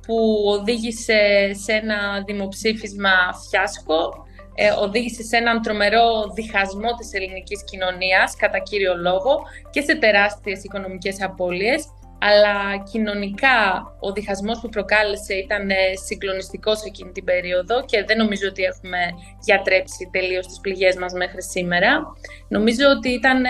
που 0.06 0.44
οδήγησε 0.48 1.52
σε 1.64 1.72
ένα 1.72 2.24
δημοψήφισμα 2.26 3.12
φιάσκο, 3.50 4.26
ε, 4.56 4.70
οδήγησε 4.70 5.24
σε 5.24 5.38
έναν 5.38 5.62
τρομερό 5.62 6.32
διχασμό 6.34 6.94
της 6.98 7.14
ελληνικής 7.14 7.64
κοινωνίας 7.64 8.36
κατά 8.36 8.60
κύριο 8.60 8.96
λόγο 8.96 9.40
και 9.70 9.82
σε 9.82 9.96
τεράστιες 9.96 10.64
οικονομικές 10.64 11.22
απώλειες 11.22 11.86
αλλά 12.20 12.84
κοινωνικά 12.92 13.58
ο 14.00 14.12
διχασμός 14.12 14.60
που 14.60 14.70
προκάλεσε 14.70 15.34
ήταν 15.34 15.70
ε, 15.70 15.76
συγκλονιστικός 16.06 16.84
εκείνη 16.84 17.12
την 17.12 17.24
περίοδο 17.24 17.86
και 17.86 18.04
δεν 18.08 18.18
νομίζω 18.18 18.48
ότι 18.48 18.64
έχουμε 18.64 18.98
γιατρέψει 19.44 20.10
τελείως 20.12 20.48
τις 20.48 20.60
πληγές 20.60 20.96
μας 20.96 21.14
μέχρι 21.14 21.44
σήμερα. 21.44 22.04
Νομίζω 22.48 22.86
ότι 22.98 23.10
ήταν 23.10 23.46
ε, 23.46 23.50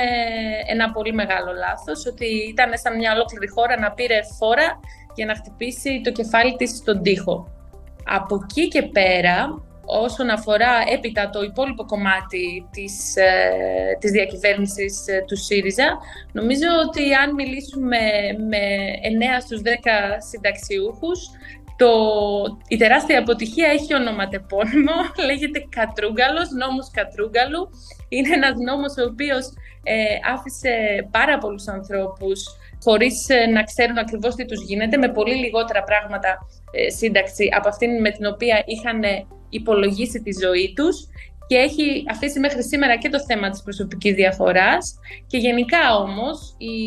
ένα 0.68 0.92
πολύ 0.92 1.14
μεγάλο 1.14 1.52
λάθος, 1.54 2.06
ότι 2.06 2.26
ήταν 2.26 2.72
σαν 2.78 2.96
μια 2.96 3.14
ολόκληρη 3.14 3.48
χώρα 3.48 3.80
να 3.80 3.92
πήρε 3.92 4.20
φόρα 4.38 4.80
για 5.16 5.26
να 5.26 5.36
χτυπήσει 5.36 6.02
το 6.04 6.12
κεφάλι 6.12 6.56
της 6.56 6.70
στον 6.70 7.02
τοίχο. 7.02 7.50
Από 8.06 8.40
εκεί 8.44 8.68
και 8.68 8.82
πέρα, 8.82 9.62
όσον 9.86 10.30
αφορά 10.30 10.74
έπειτα 10.94 11.30
το 11.30 11.42
υπόλοιπο 11.42 11.86
κομμάτι 11.86 12.68
της, 12.72 13.16
ε, 13.16 13.98
της 14.00 14.12
διακυβέρνησης 14.12 15.08
ε, 15.08 15.24
του 15.28 15.38
ΣΥΡΙΖΑ, 15.38 15.98
νομίζω 16.32 16.68
ότι 16.88 17.14
αν 17.14 17.34
μιλήσουμε 17.34 18.00
με 18.50 18.64
9 19.38 19.42
στους 19.42 19.62
10 19.62 19.68
συνταξιούχους, 20.30 21.20
το, 21.78 21.92
η 22.68 22.78
τεράστια 22.78 23.20
αποτυχία 23.20 23.68
έχει 23.68 23.94
ονοματεπώνυμο, 23.96 24.98
λέγεται 25.28 25.68
Κατρούγκαλος, 25.70 26.50
νόμος 26.50 26.92
Κατρούγκαλου. 26.92 27.70
Είναι 28.10 28.34
ένας 28.34 28.56
νόμος 28.68 28.94
ο 28.98 29.04
οποίος 29.12 29.46
ε, 29.84 29.94
άφησε 30.34 30.74
πάρα 31.12 31.38
πολλούς 31.38 31.68
ανθρώπους 31.68 32.40
χωρίς 32.84 33.30
ε, 33.30 33.46
να 33.46 33.64
ξέρουν 33.64 33.98
ακριβώς 33.98 34.36
τι 34.36 34.46
τους 34.46 34.64
γίνεται, 34.64 34.98
με 34.98 35.10
πολύ 35.10 35.36
λιγότερα 35.36 35.84
πράγματα 35.84 36.38
ε, 36.72 36.90
σύνταξη 36.90 37.50
από 37.58 37.68
αυτήν 37.68 38.02
με 38.02 38.12
την 38.12 38.26
οποία 38.26 38.64
είχαν 38.66 39.02
υπολογίσει 39.56 40.22
τη 40.22 40.32
ζωή 40.44 40.74
τους 40.76 40.96
και 41.48 41.56
έχει 41.56 42.06
αφήσει 42.10 42.40
μέχρι 42.40 42.64
σήμερα 42.64 42.98
και 42.98 43.10
το 43.10 43.20
θέμα 43.26 43.50
της 43.50 43.62
προσωπικής 43.64 44.14
διαφοράς 44.14 45.00
και 45.28 45.38
γενικά 45.38 45.96
όμως 45.96 46.56
η 46.58 46.78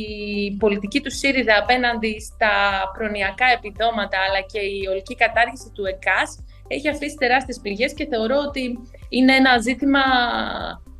πολιτική 0.56 1.00
του 1.00 1.10
ΣΥΡΙΖΑ 1.10 1.58
απέναντι 1.62 2.16
στα 2.20 2.52
προνοιακά 2.96 3.46
επιδόματα 3.56 4.18
αλλά 4.28 4.40
και 4.52 4.60
η 4.60 4.86
ολική 4.90 5.14
κατάργηση 5.14 5.70
του 5.74 5.84
ΕΚΑΣ 5.84 6.44
έχει 6.68 6.88
αφήσει 6.88 7.16
τεράστιες 7.16 7.58
πληγές 7.62 7.94
και 7.94 8.06
θεωρώ 8.10 8.36
ότι 8.48 8.78
είναι 9.08 9.34
ένα 9.34 9.58
ζήτημα 9.58 10.02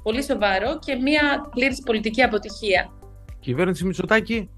πολύ 0.02 0.22
σοβαρό 0.22 0.78
και 0.78 0.94
μια 0.94 1.48
πλήρης 1.50 1.82
πολιτική 1.82 2.22
αποτυχία. 2.22 2.92
Κυβέρνηση 3.40 3.84
Μητσοτάκη. 3.84 4.50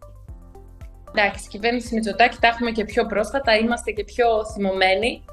Εντάξει, 1.14 1.48
κυβέρνηση 1.48 1.94
Μητσοτάκη 1.94 2.36
τα 2.40 2.48
έχουμε 2.48 2.70
και 2.70 2.84
πιο 2.84 3.06
πρόσφατα, 3.06 3.56
είμαστε 3.56 3.90
και 3.90 4.04
πιο 4.04 4.26
θυμωμένοι 4.52 5.24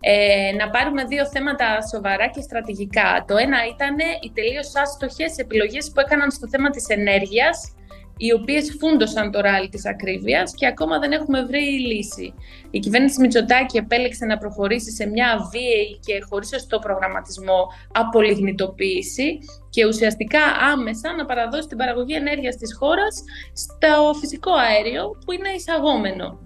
ε, 0.00 0.52
να 0.58 0.70
πάρουμε 0.70 1.04
δύο 1.04 1.26
θέματα 1.26 1.66
σοβαρά 1.92 2.26
και 2.28 2.40
στρατηγικά. 2.40 3.24
Το 3.26 3.36
ένα 3.36 3.58
ήταν 3.74 3.96
οι 4.22 4.30
τελείως 4.34 4.72
άστοχες 4.74 5.36
επιλογές 5.36 5.90
που 5.94 6.00
έκαναν 6.00 6.30
στο 6.30 6.48
θέμα 6.48 6.70
της 6.70 6.86
ενέργειας, 6.88 7.74
οι 8.16 8.32
οποίες 8.32 8.76
φούντωσαν 8.78 9.30
το 9.30 9.40
ράλι 9.40 9.68
της 9.68 9.86
ακρίβειας 9.86 10.54
και 10.54 10.66
ακόμα 10.66 10.98
δεν 10.98 11.12
έχουμε 11.12 11.44
βρει 11.44 11.60
λύση. 11.60 12.34
Η 12.70 12.78
κυβέρνηση 12.78 13.20
Μητσοτάκη 13.20 13.76
επέλεξε 13.76 14.24
να 14.24 14.38
προχωρήσει 14.38 14.90
σε 14.90 15.06
μια 15.06 15.48
βίαιη 15.52 16.00
και 16.06 16.24
χωρίς 16.28 16.48
σωστό 16.48 16.78
προγραμματισμό 16.78 17.66
απολιγνητοποίηση 17.92 19.38
και 19.70 19.86
ουσιαστικά 19.86 20.40
άμεσα 20.72 21.14
να 21.16 21.24
παραδώσει 21.24 21.68
την 21.68 21.76
παραγωγή 21.76 22.14
ενέργειας 22.14 22.56
της 22.56 22.76
χώρας 22.78 23.24
στο 23.52 24.14
φυσικό 24.20 24.52
αέριο 24.52 25.18
που 25.24 25.32
είναι 25.32 25.48
εισαγόμενο. 25.56 26.38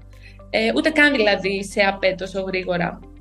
Ε, 0.50 0.72
ούτε 0.76 0.90
καν 0.90 1.12
δηλαδή 1.12 1.64
σε 1.64 1.80
ΑΠΕ 1.86 2.14
τόσο 2.18 2.40
γρήγορα. 2.40 3.13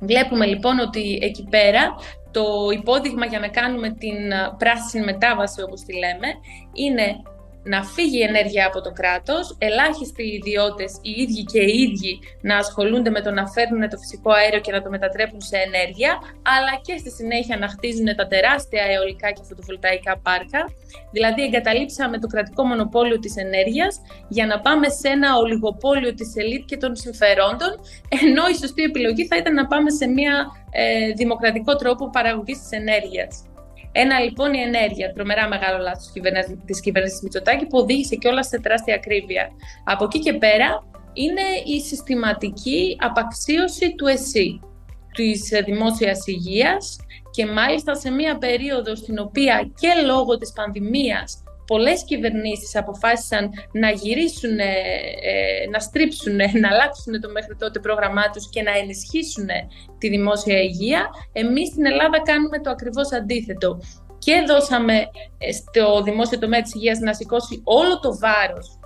Βλέπουμε 0.00 0.46
λοιπόν 0.46 0.78
ότι 0.78 1.18
εκεί 1.22 1.46
πέρα 1.50 1.94
το 2.30 2.44
υπόδειγμα 2.72 3.26
για 3.26 3.38
να 3.38 3.48
κάνουμε 3.48 3.90
την 3.90 4.16
πράσινη 4.58 5.04
μετάβαση 5.04 5.62
όπως 5.62 5.80
τη 5.80 5.92
λέμε 5.92 6.28
είναι 6.72 7.16
να 7.72 7.84
φύγει 7.84 8.18
η 8.18 8.22
ενέργεια 8.22 8.66
από 8.66 8.80
το 8.80 8.92
κράτος, 9.00 9.56
ελάχιστοι 9.58 10.24
ιδιώτες, 10.38 10.90
οι 11.02 11.10
ίδιοι 11.22 11.42
και 11.52 11.60
οι 11.60 11.76
ίδιοι 11.86 12.12
να 12.40 12.56
ασχολούνται 12.56 13.10
με 13.10 13.20
το 13.20 13.30
να 13.30 13.44
φέρνουν 13.54 13.88
το 13.88 13.96
φυσικό 14.02 14.30
αέριο 14.32 14.60
και 14.60 14.72
να 14.72 14.82
το 14.82 14.90
μετατρέπουν 14.90 15.40
σε 15.40 15.56
ενέργεια, 15.66 16.12
αλλά 16.54 16.72
και 16.86 16.94
στη 17.02 17.10
συνέχεια 17.10 17.56
να 17.58 17.68
χτίζουν 17.68 18.08
τα 18.16 18.26
τεράστια 18.26 18.82
αιωλικά 18.92 19.28
και 19.30 19.42
φωτοβολταϊκά 19.48 20.12
πάρκα. 20.26 20.60
Δηλαδή 21.10 21.42
εγκαταλείψαμε 21.42 22.18
το 22.18 22.26
κρατικό 22.26 22.62
μονοπόλιο 22.64 23.18
της 23.18 23.36
ενέργειας 23.36 23.92
για 24.28 24.46
να 24.46 24.60
πάμε 24.60 24.88
σε 24.88 25.08
ένα 25.08 25.36
ολιγοπόλιο 25.36 26.14
της 26.14 26.30
ελίτ 26.36 26.64
και 26.64 26.76
των 26.76 26.96
συμφερόντων, 26.96 27.72
ενώ 28.26 28.44
η 28.52 28.54
σωστή 28.54 28.82
επιλογή 28.82 29.26
θα 29.26 29.36
ήταν 29.36 29.54
να 29.54 29.66
πάμε 29.66 29.90
σε 29.90 30.06
μια 30.06 30.34
ε, 30.70 31.12
δημοκρατικό 31.12 31.76
τρόπο 31.76 32.10
παραγωγής 32.10 32.58
της 32.58 32.70
ενέργειας. 32.70 33.42
Ένα 34.04 34.18
λοιπόν 34.20 34.54
η 34.54 34.60
ενέργεια, 34.60 35.12
τρομερά 35.12 35.48
μεγάλο 35.48 35.78
λάθος 35.82 36.12
της 36.66 36.80
κυβέρνησης 36.80 37.22
Μητσοτάκη 37.22 37.66
που 37.66 37.78
οδήγησε 37.78 38.16
και 38.16 38.28
όλα 38.28 38.42
σε 38.42 38.60
τεράστια 38.60 38.94
ακρίβεια. 38.94 39.48
Από 39.84 40.04
εκεί 40.04 40.18
και 40.18 40.32
πέρα 40.32 40.84
είναι 41.12 41.42
η 41.64 41.80
συστηματική 41.80 42.96
απαξίωση 43.00 43.94
του 43.94 44.06
ΕΣΥ, 44.06 44.60
της 45.12 45.48
δημόσιας 45.64 46.26
υγείας 46.26 46.96
και 47.30 47.46
μάλιστα 47.46 47.94
σε 47.94 48.10
μια 48.10 48.38
περίοδο 48.38 48.94
στην 48.94 49.18
οποία 49.18 49.70
και 49.80 49.88
λόγω 50.06 50.38
της 50.38 50.52
πανδημίας 50.52 51.42
πολλές 51.70 52.04
κυβερνήσεις 52.04 52.76
αποφάσισαν 52.76 53.50
να 53.72 53.90
γυρίσουν, 53.90 54.58
ε, 54.58 55.68
να 55.70 55.78
στρίψουν, 55.78 56.36
να 56.62 56.68
αλλάξουν 56.72 57.20
το 57.20 57.28
μέχρι 57.30 57.54
τότε 57.56 57.78
πρόγραμμά 57.78 58.30
τους 58.30 58.50
και 58.50 58.62
να 58.62 58.72
ενισχύσουν 58.82 59.48
τη 59.98 60.08
δημόσια 60.08 60.58
υγεία, 60.60 61.00
εμείς 61.32 61.68
στην 61.68 61.86
Ελλάδα 61.86 62.22
κάνουμε 62.22 62.58
το 62.60 62.70
ακριβώς 62.70 63.12
αντίθετο. 63.12 63.80
Και 64.18 64.44
δώσαμε 64.46 64.94
ε, 65.38 65.52
στο 65.52 66.02
δημόσιο 66.02 66.38
τομέα 66.38 66.62
της 66.62 66.74
υγείας 66.74 66.98
να 66.98 67.12
σηκώσει 67.12 67.60
όλο 67.64 68.00
το 68.00 68.18
βάρος 68.18 68.78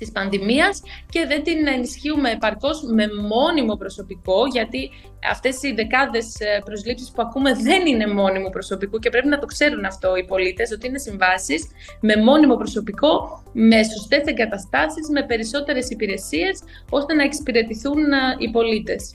της 0.00 0.12
πανδημίας 0.12 0.82
και 1.08 1.26
δεν 1.28 1.42
την 1.42 1.66
ενισχύουμε 1.66 2.30
επαρκώς 2.30 2.82
με 2.96 3.04
μόνιμο 3.32 3.74
προσωπικό, 3.76 4.46
γιατί 4.52 4.90
αυτές 5.30 5.62
οι 5.62 5.72
δεκάδες 5.72 6.26
ε, 6.38 6.60
προσλήψεις 6.64 7.10
που 7.10 7.22
ακούμε 7.22 7.50
δεν 7.54 7.86
είναι 7.86 8.06
μόνιμο 8.06 8.48
προσωπικό 8.50 8.98
και 8.98 9.10
πρέπει 9.10 9.28
να 9.28 9.38
το 9.38 9.46
ξέρουν 9.46 9.84
αυτό 9.84 10.16
οι 10.16 10.24
πολίτες, 10.24 10.72
ότι 10.72 10.86
είναι 10.86 10.98
συμβάσεις 10.98 11.66
με 12.00 12.16
μόνιμο 12.16 12.56
προσωπικό, 12.56 13.42
με 13.52 13.82
σωστές 13.82 14.22
εγκαταστάσεις, 14.24 15.08
με 15.12 15.22
περισσότερες 15.26 15.90
υπηρεσίες, 15.90 16.62
ώστε 16.90 17.14
να 17.14 17.22
εξυπηρετηθούν 17.22 18.12
ε, 18.12 18.16
οι 18.38 18.50
πολίτες. 18.50 19.14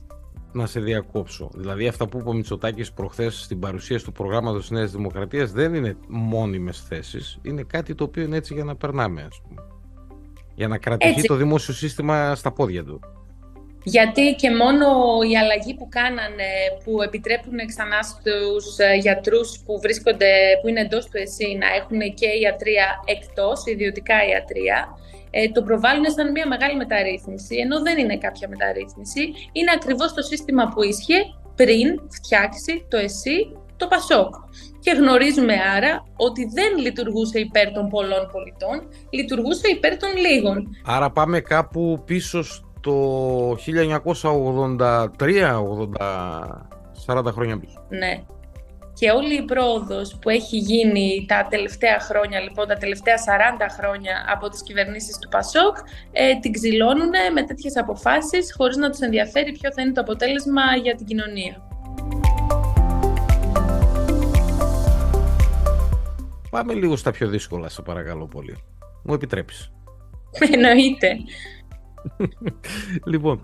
Να 0.52 0.66
σε 0.66 0.80
διακόψω. 0.80 1.50
Δηλαδή, 1.56 1.88
αυτά 1.88 2.08
που 2.08 2.18
είπε 2.18 2.30
ο 2.30 2.34
Μητσοτάκης 2.34 2.92
προχθές 2.92 3.42
στην 3.44 3.60
παρουσίαση 3.60 4.06
του 4.06 4.12
προγράμματος 4.12 4.62
της 4.62 4.70
Νέας 4.70 4.92
Δημοκρατίας 4.92 5.52
δεν 5.52 5.74
είναι 5.74 5.98
μόνιμες 6.08 6.82
θέσεις. 6.88 7.40
Είναι 7.42 7.64
κάτι 7.64 7.96
το 7.96 8.04
οποίο 8.04 8.24
είναι 8.24 8.38
έτσι 8.38 8.54
για 8.54 8.64
να 8.64 8.76
περνάμε, 8.76 9.22
ας 9.22 9.42
πούμε 9.48 9.75
για 10.56 10.68
να 10.68 10.78
κρατηθεί 10.78 11.28
το 11.28 11.36
δημόσιο 11.36 11.74
σύστημα 11.74 12.36
στα 12.36 12.52
πόδια 12.52 12.84
του. 12.84 13.00
Γιατί 13.88 14.36
και 14.36 14.52
μόνο 14.52 14.88
η 15.32 15.38
αλλαγή 15.38 15.74
που 15.76 15.88
κάνανε, 15.90 16.50
που 16.84 17.02
επιτρέπουν 17.02 17.58
ξανά 17.68 18.02
στους 18.02 18.78
ε, 18.78 18.94
γιατρούς 18.96 19.60
που, 19.66 19.80
βρίσκονται, 19.80 20.32
που 20.62 20.68
είναι 20.68 20.82
εντός 20.82 21.06
του 21.06 21.18
ΕΣΥ 21.18 21.58
να 21.60 21.68
έχουν 21.80 22.14
και 22.14 22.28
ιατρία 22.42 22.88
εκτός, 23.06 23.64
ιδιωτικά 23.66 24.16
ιατρία, 24.30 24.80
ε, 25.30 25.50
το 25.50 25.62
προβάλλουν 25.64 26.06
σαν 26.12 26.32
μια 26.32 26.48
μεγάλη 26.48 26.76
μεταρρύθμιση, 26.76 27.56
ενώ 27.56 27.82
δεν 27.82 27.98
είναι 27.98 28.18
κάποια 28.18 28.48
μεταρρύθμιση. 28.48 29.22
Είναι 29.52 29.72
ακριβώς 29.76 30.14
το 30.14 30.22
σύστημα 30.22 30.72
που 30.74 30.84
ίσχυε 30.84 31.20
πριν 31.56 31.88
φτιάξει 32.10 32.86
το 32.90 32.98
ΕΣΥ 32.98 33.38
το 33.78 33.88
ΠΑΣΟΚ. 33.88 34.36
Και 34.86 34.92
γνωρίζουμε 34.92 35.54
άρα 35.76 36.06
ότι 36.16 36.50
δεν 36.54 36.78
λειτουργούσε 36.78 37.40
υπέρ 37.40 37.72
των 37.72 37.90
πολλών 37.90 38.30
πολιτών, 38.32 38.90
λειτουργούσε 39.10 39.68
υπέρ 39.68 39.98
των 39.98 40.10
λίγων. 40.18 40.68
Άρα 40.86 41.12
πάμε 41.12 41.40
κάπου 41.40 42.04
πίσω 42.06 42.44
στο 42.44 42.96
1983, 43.52 43.58
40 47.06 47.26
χρόνια 47.32 47.60
πίσω. 47.60 47.86
Ναι. 47.90 48.24
Και 48.94 49.10
όλη 49.10 49.36
η 49.36 49.42
πρόοδος 49.42 50.18
που 50.22 50.30
έχει 50.30 50.58
γίνει 50.58 51.26
τα 51.28 51.48
τελευταία 51.50 52.00
χρόνια, 52.00 52.40
λοιπόν, 52.40 52.68
τα 52.68 52.76
τελευταία 52.76 53.16
40 53.18 53.68
χρόνια 53.80 54.26
από 54.34 54.50
τις 54.50 54.64
κυβερνήσεις 54.64 55.18
του 55.18 55.30
ΠΑΣΟΚ, 55.30 55.78
ε, 56.12 56.40
την 56.40 56.52
ξυλώνουν 56.52 57.14
με 57.34 57.44
τέτοιες 57.44 57.78
αποφάσεις, 57.78 58.54
χωρίς 58.58 58.78
να 58.78 58.90
τους 58.90 59.00
ενδιαφέρει 59.00 59.52
ποιο 59.52 59.72
θα 59.74 59.82
είναι 59.82 59.92
το 59.92 60.02
αποτέλεσμα 60.02 60.62
για 60.84 60.96
την 60.96 61.06
κοινωνία. 61.06 61.75
Πάμε 66.56 66.74
λίγο 66.74 66.96
στα 66.96 67.12
πιο 67.12 67.28
δύσκολα, 67.28 67.70
σε 67.70 67.82
παρακαλώ 67.82 68.28
πολύ. 68.28 68.58
Μου 69.04 69.14
επιτρέπεις. 69.14 69.72
Εννοείται. 70.54 71.18
λοιπόν, 73.06 73.42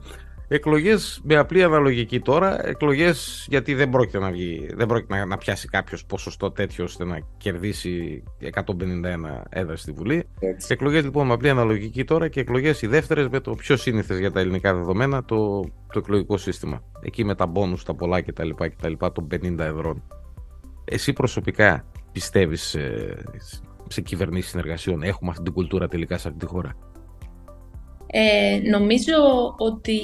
εκλογές 0.48 1.22
με 1.24 1.36
απλή 1.36 1.64
αναλογική 1.64 2.20
τώρα, 2.20 2.68
εκλογές 2.68 3.46
γιατί 3.50 3.74
δεν 3.74 3.90
πρόκειται 3.90 4.20
να, 4.20 4.32
βγει, 4.32 4.70
δεν 4.74 4.88
πρόκειται 4.88 5.16
να, 5.16 5.26
να 5.26 5.38
πιάσει 5.38 5.68
κάποιος 5.68 6.06
ποσοστό 6.06 6.52
τέτοιο 6.52 6.84
ώστε 6.84 7.06
να 7.06 7.20
κερδίσει 7.38 8.24
151 8.54 8.64
έδρα 9.50 9.76
στη 9.76 9.92
Βουλή. 9.92 10.28
Έτσι. 10.40 10.74
Εκλογές 10.74 11.04
λοιπόν 11.04 11.28
με 11.28 11.34
απλή 11.34 11.50
αναλογική 11.50 12.04
τώρα 12.04 12.28
και 12.28 12.40
εκλογές 12.40 12.82
οι 12.82 12.88
δεύτερες 12.88 13.28
με 13.28 13.40
το 13.40 13.56
πιο 13.56 13.78
σύνηθες 13.78 14.20
για 14.20 14.32
τα 14.32 14.40
ελληνικά 14.40 14.74
δεδομένα, 14.74 15.24
το, 15.24 15.62
το 15.94 16.00
εκλογικό 16.00 16.38
σύστημα. 16.38 16.84
Εκεί 17.02 17.26
με 17.26 17.36
τα 17.36 17.46
μπόνους, 17.46 17.84
τα 17.84 17.94
πολλά 17.94 18.22
κτλ. 18.22 18.50
κτλ 18.50 18.94
των 19.14 19.28
50 19.32 19.60
ευρώ. 19.60 20.04
Εσύ 20.86 21.14
προσωπικά 21.14 21.86
πιστεύεις 22.12 22.62
σε, 22.62 22.80
σε 23.88 24.02
κυβερνήσεις 24.02 24.50
συνεργασιών; 24.50 25.04
Έχουμε 25.04 25.32
αυτή 25.32 25.44
την 25.44 25.54
κουλτούρα 25.54 25.88
τελικά 25.88 26.18
σε 26.18 26.28
αυτή 26.28 26.40
τη 26.40 26.52
χώρα; 26.52 26.76
Ε, 28.08 28.60
νομίζω 28.70 29.14
ότι 29.58 30.00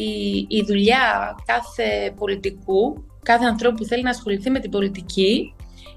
η 0.49 0.63
δουλειά 0.67 1.35
κάθε 1.45 2.13
πολιτικού, 2.17 3.05
κάθε 3.23 3.45
ανθρώπου 3.45 3.75
που 3.75 3.85
θέλει 3.85 4.03
να 4.03 4.09
ασχοληθεί 4.09 4.49
με 4.49 4.59
την 4.59 4.71
πολιτική, 4.71 5.53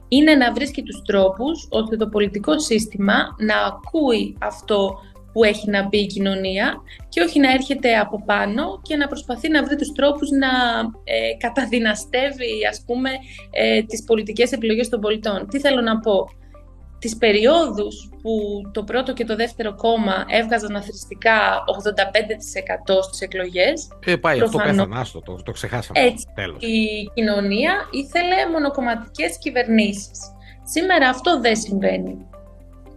είναι 0.08 0.34
να 0.34 0.52
βρίσκει 0.52 0.82
τους 0.82 1.02
τρόπους 1.02 1.68
ώστε 1.70 1.96
το 1.96 2.08
πολιτικό 2.08 2.58
σύστημα 2.58 3.14
να 3.38 3.54
ακούει 3.66 4.36
αυτό 4.40 4.98
που 5.32 5.44
έχει 5.44 5.70
να 5.70 5.88
πει 5.88 5.98
η 5.98 6.06
κοινωνία 6.06 6.74
και 7.08 7.20
όχι 7.20 7.40
να 7.40 7.50
έρχεται 7.50 7.96
από 7.96 8.24
πάνω 8.24 8.80
και 8.82 8.96
να 8.96 9.06
προσπαθεί 9.06 9.50
να 9.50 9.64
βρει 9.64 9.76
τους 9.76 9.92
τρόπους 9.92 10.30
να 10.30 10.48
ε, 11.04 11.36
καταδυναστεύει 11.38 12.66
ας 12.70 12.82
πούμε 12.86 13.10
ε, 13.50 13.82
τις 13.82 14.04
πολιτικές 14.04 14.52
επιλογές 14.52 14.88
των 14.88 15.00
πολιτών. 15.00 15.48
Τι 15.48 15.60
θέλω 15.60 15.80
να 15.80 15.98
πω; 15.98 16.28
Τις 17.00 17.16
περιόδους 17.16 18.10
που 18.22 18.30
το 18.72 18.84
πρώτο 18.84 19.12
και 19.12 19.24
το 19.24 19.36
δεύτερο 19.36 19.74
κόμμα 19.74 20.24
έβγαζαν 20.28 20.76
αθρηστικά 20.76 21.64
85% 22.90 23.02
στις 23.02 23.20
εκλογές. 23.20 23.88
Ε, 24.04 24.16
πάει, 24.16 24.40
αυτό 24.40 24.58
πέθανε, 24.58 25.04
το, 25.24 25.42
το 25.44 25.52
ξεχάσαμε. 25.52 26.00
Έτσι, 26.00 26.26
η 26.58 27.10
κοινωνία 27.14 27.72
ήθελε 27.90 28.50
μονοκομματικές 28.52 29.38
κυβερνήσεις. 29.38 30.18
Σήμερα 30.62 31.08
αυτό 31.08 31.40
δεν 31.40 31.56
συμβαίνει. 31.56 32.26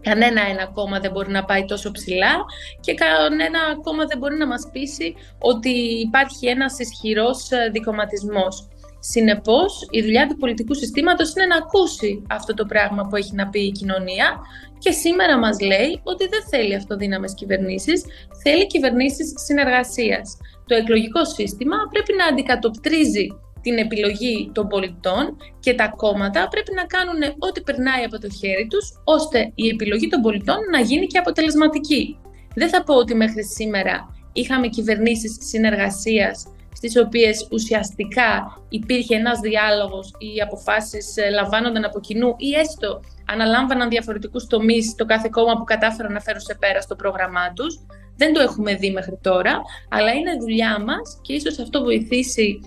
Κανένα 0.04 0.42
ένα 0.50 0.66
κόμμα 0.66 1.00
δεν 1.00 1.12
μπορεί 1.12 1.32
να 1.32 1.44
πάει 1.44 1.66
τόσο 1.66 1.92
ψηλά 1.92 2.36
και 2.80 2.94
κανένα 2.94 3.60
κόμμα 3.84 4.06
δεν 4.06 4.18
μπορεί 4.18 4.36
να 4.38 4.48
μας 4.48 4.70
πείσει 4.72 5.16
ότι 5.40 5.70
υπάρχει 6.08 6.48
ένας 6.48 6.80
ισχυρός 6.80 7.50
δικοματισμός. 7.72 8.68
Συνεπώς, 9.00 9.88
η 9.90 10.02
δουλειά 10.02 10.28
του 10.28 10.38
πολιτικού 10.38 10.74
συστήματος 10.74 11.34
είναι 11.34 11.46
να 11.46 11.56
ακούσει 11.56 12.22
αυτό 12.30 12.54
το 12.54 12.66
πράγμα 12.66 13.08
που 13.08 13.16
έχει 13.16 13.36
να 13.36 13.50
πει 13.50 13.60
η 13.60 13.72
κοινωνία 13.72 14.40
και 14.78 14.92
σήμερα 14.92 15.38
μας 15.38 15.60
λέει 15.60 16.02
ότι 16.04 16.28
δεν 16.28 16.44
θέλει 16.50 16.76
αυτοδύναμες 16.76 17.34
κυβερνήσεις, 17.34 18.04
θέλει 18.44 18.68
κυβερνήσεις 18.68 19.34
συνεργασίας. 19.46 20.38
Το 20.68 20.76
εκλογικό 20.76 21.26
σύστημα 21.26 21.78
πρέπει 21.92 22.14
να 22.18 22.26
αντικατοπτρίζει 22.26 23.28
την 23.64 23.78
επιλογή 23.78 24.52
των 24.54 24.68
πολιτών 24.68 25.38
και 25.60 25.74
τα 25.74 25.88
κόμματα 25.96 26.48
πρέπει 26.48 26.74
να 26.74 26.86
κάνουν 26.86 27.22
ό,τι 27.40 27.62
περνάει 27.62 28.04
από 28.04 28.20
το 28.20 28.30
χέρι 28.30 28.68
τους, 28.70 28.86
ώστε 29.04 29.52
η 29.56 29.68
επιλογή 29.68 30.08
των 30.08 30.22
πολιτών 30.22 30.58
να 30.72 30.80
γίνει 30.80 31.06
και 31.08 31.18
αποτελεσματική. 31.18 32.18
Δεν 32.56 32.70
θα 32.70 32.84
πω 32.84 32.94
ότι 32.96 33.16
μέχρι 33.16 33.44
σήμερα 33.46 33.96
είχαμε 34.34 34.68
κυβερνήσεις 34.68 35.38
συνεργασίας 35.40 36.46
στις 36.74 36.98
οποίες 36.98 37.48
ουσιαστικά 37.52 38.62
υπήρχε 38.70 39.16
ένας 39.16 39.40
διάλογος 39.40 40.14
ή 40.18 40.36
οι 40.36 40.42
αποφάσεις 40.42 41.18
ε, 41.18 41.30
λαμβάνονταν 41.30 41.84
από 41.84 42.00
κοινού 42.00 42.36
ή 42.38 42.54
έστω 42.56 43.02
αναλάμβαναν 43.26 43.90
διαφορετικούς 43.90 44.48
τομείς 44.48 44.96
το 44.96 45.06
κάθε 45.06 45.30
κόμμα 45.32 45.54
που 45.54 45.64
κατάφεραν 45.64 46.14
να 46.14 46.20
φέρουν 46.20 46.42
σε 46.42 46.56
πέρα 46.56 46.82
στο 46.82 46.96
πρόγραμμά 46.96 47.54
τους. 47.54 47.80
Δεν 48.18 48.34
το 48.34 48.40
έχουμε 48.40 48.76
δει 48.76 48.92
μέχρι 48.92 49.20
τώρα, 49.22 49.62
αλλά 49.90 50.12
είναι 50.12 50.38
δουλειά 50.40 50.80
μας 50.80 51.20
και 51.22 51.34
ίσως 51.34 51.60
αυτό 51.60 51.84
βοηθήσει 51.84 52.60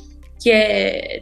και 0.46 0.58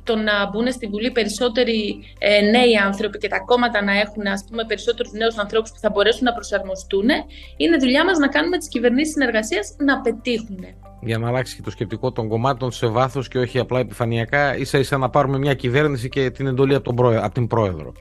το 0.02 0.16
να 0.16 0.34
μπουν 0.50 0.72
στη 0.72 0.86
Βουλή 0.86 1.10
περισσότεροι 1.10 2.04
ε, 2.18 2.40
νέοι 2.40 2.76
άνθρωποι 2.86 3.18
και 3.18 3.28
τα 3.28 3.38
κόμματα 3.38 3.82
να 3.82 3.92
έχουν 4.00 4.26
ας 4.26 4.44
πούμε, 4.48 4.64
περισσότερους 4.64 5.12
νέους 5.12 5.36
ανθρώπους 5.38 5.70
που 5.70 5.78
θα 5.78 5.90
μπορέσουν 5.90 6.24
να 6.24 6.32
προσαρμοστούν, 6.32 7.08
είναι 7.56 7.76
δουλειά 7.76 8.04
μας 8.04 8.18
να 8.18 8.28
κάνουμε 8.28 8.58
τις 8.58 8.68
κυβερνήσεις 8.68 9.12
συνεργασίας 9.12 9.76
να 9.78 10.00
πετύχουν 10.00 10.64
για 11.00 11.18
να 11.18 11.28
αλλάξει 11.28 11.56
και 11.56 11.62
το 11.62 11.70
σκεπτικό 11.70 12.12
των 12.12 12.28
κομμάτων 12.28 12.72
σε 12.72 12.86
βάθος 12.86 13.28
και 13.28 13.38
όχι 13.38 13.58
απλά 13.58 13.78
επιφανειακά, 13.78 14.56
ίσα 14.56 14.78
ίσα 14.78 14.98
να 14.98 15.10
πάρουμε 15.10 15.38
μια 15.38 15.54
κυβέρνηση 15.54 16.08
και 16.08 16.30
την 16.30 16.46
εντολή 16.46 16.74
από, 16.74 16.84
τον 16.84 16.94
πρόεδρο, 16.94 17.24
από 17.24 17.34
την 17.34 17.46
πρόεδρο. 17.46 17.92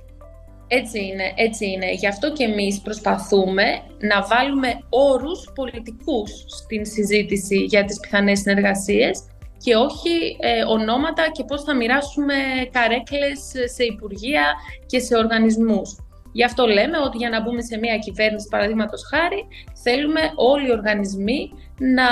Έτσι 0.67 0.99
είναι, 0.99 1.33
έτσι 1.35 1.65
είναι. 1.65 1.91
Γι' 1.93 2.07
αυτό 2.07 2.33
και 2.33 2.43
εμείς 2.43 2.81
προσπαθούμε 2.81 3.63
να 3.99 4.21
βάλουμε 4.21 4.67
όρους 4.89 5.51
πολιτικούς 5.55 6.31
στην 6.47 6.85
συζήτηση 6.85 7.55
για 7.55 7.85
τις 7.85 7.99
πιθανές 7.99 8.39
συνεργασίες 8.39 9.23
και 9.63 9.75
όχι 9.75 10.37
ε, 10.39 10.63
ονόματα 10.67 11.23
και 11.31 11.43
πώς 11.43 11.63
θα 11.63 11.75
μοιράσουμε 11.75 12.33
καρέκλες 12.71 13.39
σε 13.75 13.83
υπουργεία 13.83 14.43
και 14.85 14.99
σε 14.99 15.17
οργανισμούς. 15.17 15.97
Γι' 16.31 16.43
αυτό 16.43 16.65
λέμε 16.65 16.97
ότι 17.05 17.17
για 17.17 17.29
να 17.29 17.41
μπούμε 17.41 17.61
σε 17.61 17.77
μια 17.77 17.97
κυβέρνηση, 17.97 18.47
παραδείγματος 18.49 19.01
χάρη, 19.11 19.47
θέλουμε 19.83 20.21
όλοι 20.35 20.67
οι 20.67 20.71
οργανισμοί 20.71 21.51
να 21.79 22.09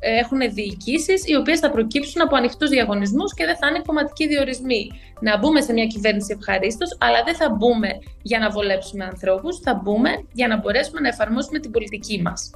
έχουν 0.00 0.38
διοικήσεις 0.54 1.26
οι 1.26 1.36
οποίες 1.36 1.58
θα 1.58 1.70
προκύψουν 1.70 2.22
από 2.22 2.36
ανοιχτούς 2.36 2.68
διαγωνισμούς 2.68 3.34
και 3.34 3.44
δεν 3.44 3.56
θα 3.56 3.68
είναι 3.68 3.82
κομματικοί 3.86 4.26
διορισμοί. 4.26 4.90
Να 5.20 5.38
μπούμε 5.38 5.60
σε 5.60 5.72
μια 5.72 5.86
κυβέρνηση 5.86 6.36
ευχαρίστως, 6.38 6.96
αλλά 7.00 7.22
δεν 7.24 7.34
θα 7.34 7.50
μπούμε 7.50 7.88
για 8.22 8.38
να 8.38 8.50
βολέψουμε 8.50 9.04
ανθρώπους, 9.04 9.58
θα 9.58 9.80
μπούμε 9.82 10.10
για 10.32 10.48
να 10.48 10.56
μπορέσουμε 10.58 11.00
να 11.00 11.08
εφαρμόσουμε 11.08 11.58
την 11.58 11.70
πολιτική 11.70 12.22
μας. 12.22 12.50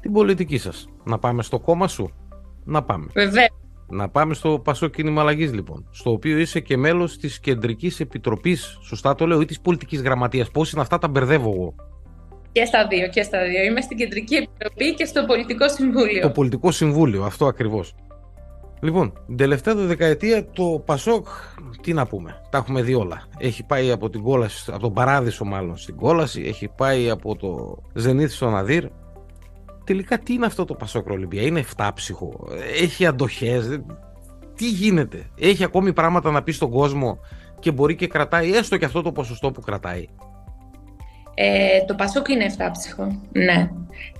Την 0.00 0.12
πολιτική 0.12 0.58
σας. 0.58 0.88
Να 1.04 1.18
πάμε 1.18 1.42
στο 1.42 1.58
κόμμα 1.58 1.88
σου. 1.88 2.25
Να 2.66 2.82
πάμε. 2.82 3.06
Βεβαίως. 3.14 3.48
Να 3.88 4.08
πάμε 4.08 4.34
στο 4.34 4.58
Πασό 4.64 4.88
Κίνημα 4.88 5.20
Αλλαγής, 5.20 5.52
λοιπόν. 5.52 5.88
Στο 5.90 6.10
οποίο 6.10 6.38
είσαι 6.38 6.60
και 6.60 6.76
μέλος 6.76 7.18
της 7.18 7.40
Κεντρικής 7.40 8.00
Επιτροπής, 8.00 8.78
σωστά 8.82 9.14
το 9.14 9.26
λέω, 9.26 9.40
ή 9.40 9.44
της 9.44 9.60
Πολιτικής 9.60 10.02
Γραμματείας. 10.02 10.50
Πώς 10.50 10.72
είναι 10.72 10.80
αυτά, 10.80 10.98
τα 10.98 11.08
μπερδεύω 11.08 11.52
εγώ. 11.52 11.74
Και 12.52 12.64
στα 12.64 12.86
δύο, 12.86 13.08
και 13.08 13.22
στα 13.22 13.38
δύο. 13.44 13.62
Είμαι 13.62 13.80
στην 13.80 13.96
Κεντρική 13.96 14.34
Επιτροπή 14.34 14.94
και 14.94 15.04
στο 15.04 15.24
Πολιτικό 15.24 15.68
Συμβούλιο. 15.68 16.20
Το 16.20 16.30
Πολιτικό 16.30 16.70
Συμβούλιο, 16.70 17.24
αυτό 17.24 17.46
ακριβώς. 17.46 17.94
Λοιπόν, 18.80 19.12
την 19.26 19.36
τελευταία 19.36 19.74
δεκαετία 19.74 20.50
το 20.50 20.82
Πασόκ, 20.84 21.26
τι 21.80 21.92
να 21.92 22.06
πούμε, 22.06 22.40
τα 22.50 22.58
έχουμε 22.58 22.82
δει 22.82 22.94
όλα. 22.94 23.22
Έχει 23.38 23.64
πάει 23.64 23.90
από 23.90 24.10
την 24.10 24.22
κόλαση, 24.22 24.70
από 24.70 24.80
τον 24.80 24.92
Παράδεισο 24.92 25.44
μάλλον 25.44 25.76
στην 25.76 25.96
κόλαση, 25.96 26.42
έχει 26.46 26.68
πάει 26.76 27.10
από 27.10 27.36
το 27.36 27.78
Ζενήθ 27.94 28.32
στο 28.32 28.50
Ναδύρ, 28.50 28.84
τελικά 29.86 30.18
τι 30.18 30.32
είναι 30.32 30.46
αυτό 30.46 30.64
το 30.64 30.74
Πασόκρο 30.74 31.14
Ολυμπία, 31.14 31.42
είναι 31.42 31.58
εφτάψυχο, 31.58 32.48
έχει 32.80 33.06
αντοχές, 33.06 33.80
τι 34.56 34.68
γίνεται, 34.68 35.30
έχει 35.38 35.64
ακόμη 35.64 35.92
πράγματα 35.92 36.30
να 36.30 36.42
πει 36.42 36.52
στον 36.52 36.70
κόσμο 36.70 37.18
και 37.58 37.72
μπορεί 37.72 37.96
και 37.96 38.06
κρατάει 38.06 38.56
έστω 38.56 38.76
και 38.76 38.84
αυτό 38.84 39.02
το 39.02 39.12
ποσοστό 39.12 39.50
που 39.50 39.60
κρατάει. 39.60 40.08
Ε, 41.34 41.84
το 41.84 41.94
Πασόκ 41.94 42.28
είναι 42.28 42.44
εφτάψυχο, 42.44 43.20
ναι. 43.32 43.70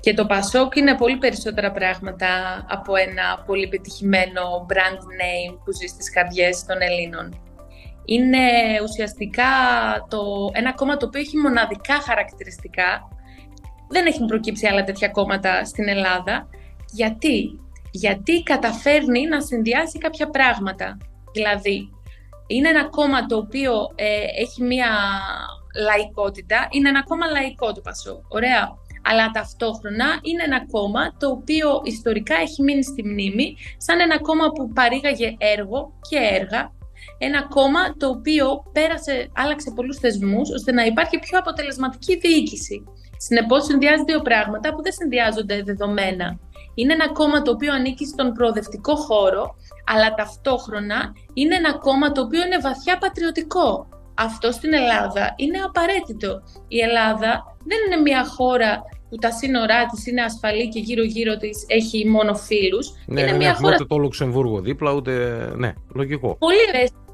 Και 0.00 0.14
το 0.14 0.26
Πασόκ 0.26 0.76
είναι 0.76 0.96
πολύ 0.96 1.16
περισσότερα 1.16 1.72
πράγματα 1.72 2.26
από 2.68 2.96
ένα 2.96 3.42
πολύ 3.46 3.68
πετυχημένο 3.68 4.66
brand 4.68 5.00
name 5.20 5.58
που 5.64 5.72
ζει 5.72 5.86
στις 5.86 6.10
καρδιές 6.10 6.64
των 6.64 6.76
Ελλήνων. 6.80 7.40
Είναι 8.04 8.38
ουσιαστικά 8.82 9.44
το, 10.08 10.18
ένα 10.52 10.72
κόμμα 10.72 10.96
το 10.96 11.06
οποίο 11.06 11.20
έχει 11.20 11.36
μοναδικά 11.36 12.00
χαρακτηριστικά 12.00 13.08
δεν 13.88 14.06
έχουν 14.06 14.26
προκύψει 14.26 14.66
άλλα 14.66 14.84
τέτοια 14.84 15.08
κόμματα 15.08 15.64
στην 15.64 15.88
Ελλάδα. 15.88 16.48
Γιατί; 16.92 17.60
Γιατί 17.90 18.42
καταφέρνει 18.42 19.26
να 19.26 19.40
συνδυάσει 19.40 19.98
κάποια 19.98 20.30
πράγματα. 20.30 20.96
Δηλαδή, 21.32 21.90
είναι 22.46 22.68
ένα 22.68 22.88
κόμμα 22.88 23.26
το 23.26 23.36
οποίο 23.36 23.72
ε, 23.94 24.24
έχει 24.42 24.62
μία 24.62 24.88
λαϊκότητα, 25.76 26.68
είναι 26.70 26.88
ένα 26.88 27.02
κόμμα 27.02 27.26
λαϊκό 27.26 27.72
το 27.72 27.80
Πασό, 27.80 28.22
ωραία. 28.28 28.84
Αλλά 29.08 29.30
ταυτόχρονα 29.30 30.06
είναι 30.22 30.42
ένα 30.42 30.66
κόμμα 30.66 31.16
το 31.16 31.28
οποίο 31.28 31.80
ιστορικά 31.84 32.34
έχει 32.34 32.62
μείνει 32.62 32.84
στη 32.84 33.04
μνήμη 33.04 33.56
σαν 33.76 34.00
ένα 34.00 34.20
κόμμα 34.20 34.50
που 34.50 34.72
παρήγαγε 34.72 35.34
έργο 35.38 35.92
και 36.08 36.16
έργα. 36.16 36.74
Ένα 37.18 37.42
κόμμα 37.42 37.96
το 37.96 38.08
οποίο 38.08 38.62
πέρασε, 38.72 39.30
άλλαξε 39.34 39.72
πολλούς 39.74 39.98
θεσμούς 39.98 40.50
ώστε 40.50 40.72
να 40.72 40.84
υπάρχει 40.84 41.18
πιο 41.18 41.38
αποτελεσματική 41.38 42.16
διοίκηση. 42.18 42.84
Συνεπώς, 43.16 43.64
συνδυάζει 43.64 44.04
δύο 44.04 44.20
πράγματα 44.20 44.74
που 44.74 44.82
δεν 44.82 44.92
συνδυάζονται 44.92 45.62
δεδομένα. 45.62 46.38
Είναι 46.74 46.92
ένα 46.92 47.12
κόμμα 47.12 47.42
το 47.42 47.50
οποίο 47.50 47.72
ανήκει 47.72 48.06
στον 48.06 48.32
προοδευτικό 48.32 48.96
χώρο, 48.96 49.54
αλλά 49.86 50.14
ταυτόχρονα 50.14 51.12
είναι 51.34 51.54
ένα 51.54 51.78
κόμμα 51.78 52.12
το 52.12 52.20
οποίο 52.20 52.44
είναι 52.44 52.58
βαθιά 52.58 52.98
πατριωτικό. 52.98 53.88
Αυτό 54.14 54.52
στην 54.52 54.72
Ελλάδα 54.72 55.34
είναι 55.36 55.58
απαραίτητο. 55.58 56.42
Η 56.68 56.78
Ελλάδα 56.80 57.56
δεν 57.64 57.78
είναι 57.86 58.00
μια 58.02 58.26
χώρα 58.26 58.82
που 59.08 59.16
τα 59.16 59.30
σύνορά 59.30 59.86
της 59.86 60.06
είναι 60.06 60.22
ασφαλή 60.22 60.68
και 60.68 60.78
γύρω-γύρω 60.78 61.36
της 61.36 61.64
έχει 61.68 62.08
μόνο 62.08 62.34
φίλους. 62.34 62.92
Ναι, 63.06 63.20
είναι 63.20 63.32
μια 63.32 63.54
χώρα. 63.54 63.74
Ούτε 63.74 63.84
το 63.84 63.96
Λουξεμβούργο 63.96 64.60
δίπλα, 64.60 64.92
ούτε. 64.92 65.12
Ναι, 65.56 65.72
λογικό. 65.94 66.36
Πολύ 66.38 66.64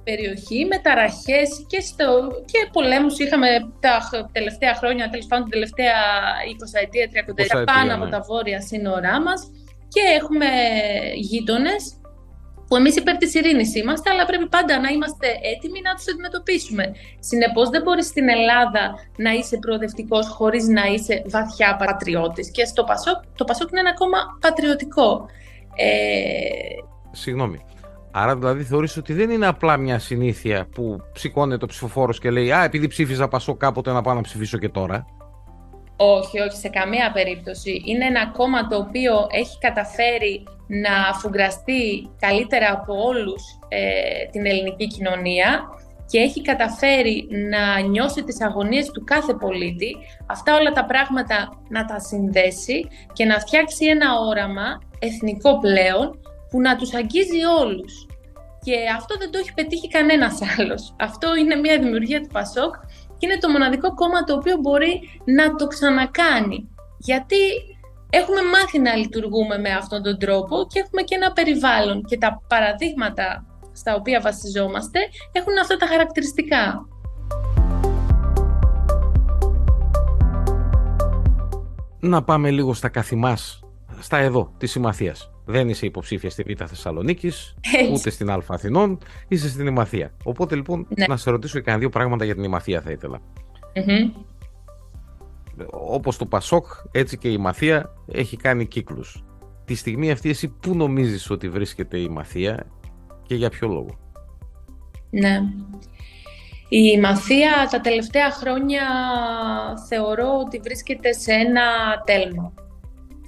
περιοχή 0.04 0.64
με 0.70 0.78
ταραχές 0.78 1.48
και, 1.66 1.80
στο, 1.80 2.06
και 2.50 2.68
πολέμους 2.72 3.18
είχαμε 3.18 3.48
τα 3.80 4.28
τελευταία 4.32 4.74
χρόνια, 4.74 5.10
τέλος 5.10 5.26
πάντων 5.26 5.44
την 5.44 5.52
τελευταία 5.52 5.98
20 6.76 6.82
ετία, 6.82 7.24
30 7.24 7.38
ετία 7.38 7.64
πάνω 7.64 7.86
ναι. 7.86 7.92
από 7.92 8.06
τα 8.06 8.20
βόρεια 8.20 8.60
σύνορά 8.60 9.20
μας 9.22 9.50
και 9.88 10.00
έχουμε 10.18 10.46
γείτονες 11.14 11.96
που 12.72 12.78
εμείς 12.78 12.96
υπέρ 12.96 13.16
της 13.16 13.34
ειρήνης 13.34 13.74
είμαστε, 13.74 14.10
αλλά 14.10 14.24
πρέπει 14.24 14.48
πάντα 14.48 14.80
να 14.80 14.88
είμαστε 14.88 15.26
έτοιμοι 15.54 15.80
να 15.82 15.94
τους 15.94 16.08
αντιμετωπίσουμε. 16.08 16.92
Συνεπώς 17.18 17.68
δεν 17.68 17.82
μπορείς 17.82 18.06
στην 18.06 18.28
Ελλάδα 18.28 18.94
να 19.16 19.30
είσαι 19.30 19.58
προοδευτικός 19.58 20.28
χωρίς 20.28 20.66
να 20.66 20.84
είσαι 20.84 21.22
βαθιά 21.26 21.76
πατριώτης. 21.76 22.50
Και 22.50 22.64
στο 22.64 22.84
Πασόκ, 22.84 23.16
το 23.36 23.44
Πασόκ 23.44 23.70
είναι 23.70 23.80
ένα 23.80 23.94
κόμμα 23.94 24.18
πατριωτικό. 24.40 25.26
Ε... 25.76 25.88
Συγγνώμη. 27.10 27.58
Άρα 28.14 28.36
δηλαδή 28.36 28.62
θεωρείς 28.62 28.96
ότι 28.96 29.12
δεν 29.12 29.30
είναι 29.30 29.46
απλά 29.46 29.76
μια 29.76 29.98
συνήθεια 29.98 30.66
που 30.74 31.00
σηκώνεται 31.14 31.58
το 31.58 31.66
ψηφοφόρος 31.66 32.18
και 32.18 32.30
λέει 32.30 32.52
«Α, 32.52 32.64
επειδή 32.64 32.86
ψήφιζα 32.86 33.28
Πασό 33.28 33.54
κάποτε 33.54 33.92
να 33.92 34.02
πάω 34.02 34.14
να 34.14 34.20
ψηφίσω 34.20 34.58
και 34.58 34.68
τώρα». 34.68 35.06
Όχι, 35.96 36.40
όχι, 36.40 36.56
σε 36.56 36.68
καμία 36.68 37.12
περίπτωση. 37.12 37.82
Είναι 37.86 38.04
ένα 38.04 38.26
κόμμα 38.26 38.66
το 38.66 38.76
οποίο 38.76 39.26
έχει 39.30 39.58
καταφέρει 39.58 40.42
να 40.66 41.08
αφουγκραστεί 41.08 42.10
καλύτερα 42.18 42.72
από 42.72 42.94
όλους 42.94 43.42
ε, 43.68 43.80
την 44.30 44.46
ελληνική 44.46 44.86
κοινωνία 44.86 45.62
και 46.06 46.18
έχει 46.18 46.42
καταφέρει 46.42 47.28
να 47.50 47.80
νιώσει 47.80 48.24
τις 48.24 48.40
αγωνίες 48.42 48.90
του 48.90 49.04
κάθε 49.04 49.34
πολίτη, 49.34 49.96
αυτά 50.26 50.54
όλα 50.54 50.70
τα 50.72 50.84
πράγματα 50.84 51.62
να 51.68 51.84
τα 51.84 51.98
συνδέσει 51.98 52.88
και 53.12 53.24
να 53.24 53.38
φτιάξει 53.38 53.86
ένα 53.86 54.06
όραμα 54.18 54.78
εθνικό 54.98 55.58
πλέον 55.58 56.21
που 56.52 56.60
να 56.60 56.76
τους 56.76 56.94
αγγίζει 56.94 57.44
όλους. 57.60 58.06
Και 58.64 58.74
αυτό 58.96 59.16
δεν 59.18 59.30
το 59.30 59.38
έχει 59.38 59.52
πετύχει 59.54 59.88
κανένας 59.88 60.38
άλλος. 60.58 60.94
Αυτό 60.98 61.36
είναι 61.36 61.54
μια 61.54 61.78
δημιουργία 61.78 62.20
του 62.20 62.28
Πασόκ 62.32 62.74
και 63.18 63.26
είναι 63.26 63.38
το 63.38 63.48
μοναδικό 63.48 63.94
κόμμα 63.94 64.24
το 64.24 64.34
οποίο 64.34 64.56
μπορεί 64.60 65.20
να 65.24 65.54
το 65.54 65.66
ξανακάνει. 65.66 66.68
Γιατί 66.98 67.42
έχουμε 68.10 68.42
μάθει 68.42 68.78
να 68.78 68.94
λειτουργούμε 68.94 69.58
με 69.58 69.70
αυτόν 69.70 70.02
τον 70.02 70.18
τρόπο 70.18 70.66
και 70.66 70.80
έχουμε 70.80 71.02
και 71.02 71.14
ένα 71.14 71.32
περιβάλλον 71.32 72.02
και 72.02 72.18
τα 72.18 72.42
παραδείγματα 72.48 73.46
στα 73.72 73.94
οποία 73.94 74.20
βασιζόμαστε 74.20 74.98
έχουν 75.32 75.58
αυτά 75.58 75.76
τα 75.76 75.86
χαρακτηριστικά. 75.86 76.86
Να 82.00 82.22
πάμε 82.22 82.50
λίγο 82.50 82.74
στα 82.74 82.88
καθημάς, 82.88 83.60
στα 84.00 84.16
εδώ, 84.16 84.54
της 84.58 84.70
Συμμαθίας. 84.70 85.31
Δεν 85.44 85.68
είσαι 85.68 85.86
υποψήφια 85.86 86.30
στη 86.30 86.42
Β' 86.42 86.62
Θεσσαλονίκης, 86.66 87.54
ούτε 87.92 88.10
στην 88.10 88.30
Α 88.30 88.42
Αθηνών, 88.48 88.98
είσαι 89.28 89.48
στην 89.48 89.66
Ημαθία. 89.66 90.12
Οπότε 90.24 90.54
λοιπόν 90.54 90.86
ναι. 90.98 91.06
να 91.06 91.16
σε 91.16 91.30
ρωτήσω 91.30 91.54
και 91.58 91.64
κανένα 91.64 91.80
δύο 91.80 91.90
πράγματα 91.90 92.24
για 92.24 92.34
την 92.34 92.44
Ημαθία 92.44 92.80
θα 92.80 92.90
ήθελα. 92.90 93.20
Mm-hmm. 93.74 94.24
Όπως 95.70 96.16
το 96.16 96.26
Πασόκ, 96.26 96.66
έτσι 96.92 97.18
και 97.18 97.28
η 97.28 97.38
Μαθία 97.38 97.94
έχει 98.12 98.36
κάνει 98.36 98.66
κύκλους. 98.66 99.24
Τη 99.64 99.74
στιγμή 99.74 100.10
αυτή 100.10 100.30
εσύ 100.30 100.48
πού 100.48 100.74
νομίζεις 100.74 101.30
ότι 101.30 101.48
βρίσκεται 101.48 101.98
η 101.98 102.08
Μαθία 102.08 102.66
και 103.26 103.34
για 103.34 103.50
ποιο 103.50 103.68
λόγο; 103.68 103.98
Ναι. 105.10 105.40
Η 106.68 107.00
Μαθία 107.00 107.68
τα 107.70 107.80
τελευταία 107.80 108.30
χρόνια 108.30 108.82
θεωρώ 109.88 110.38
ότι 110.44 110.58
βρίσκεται 110.58 111.12
σε 111.12 111.32
ένα 111.32 111.62
τέλμα. 112.04 112.52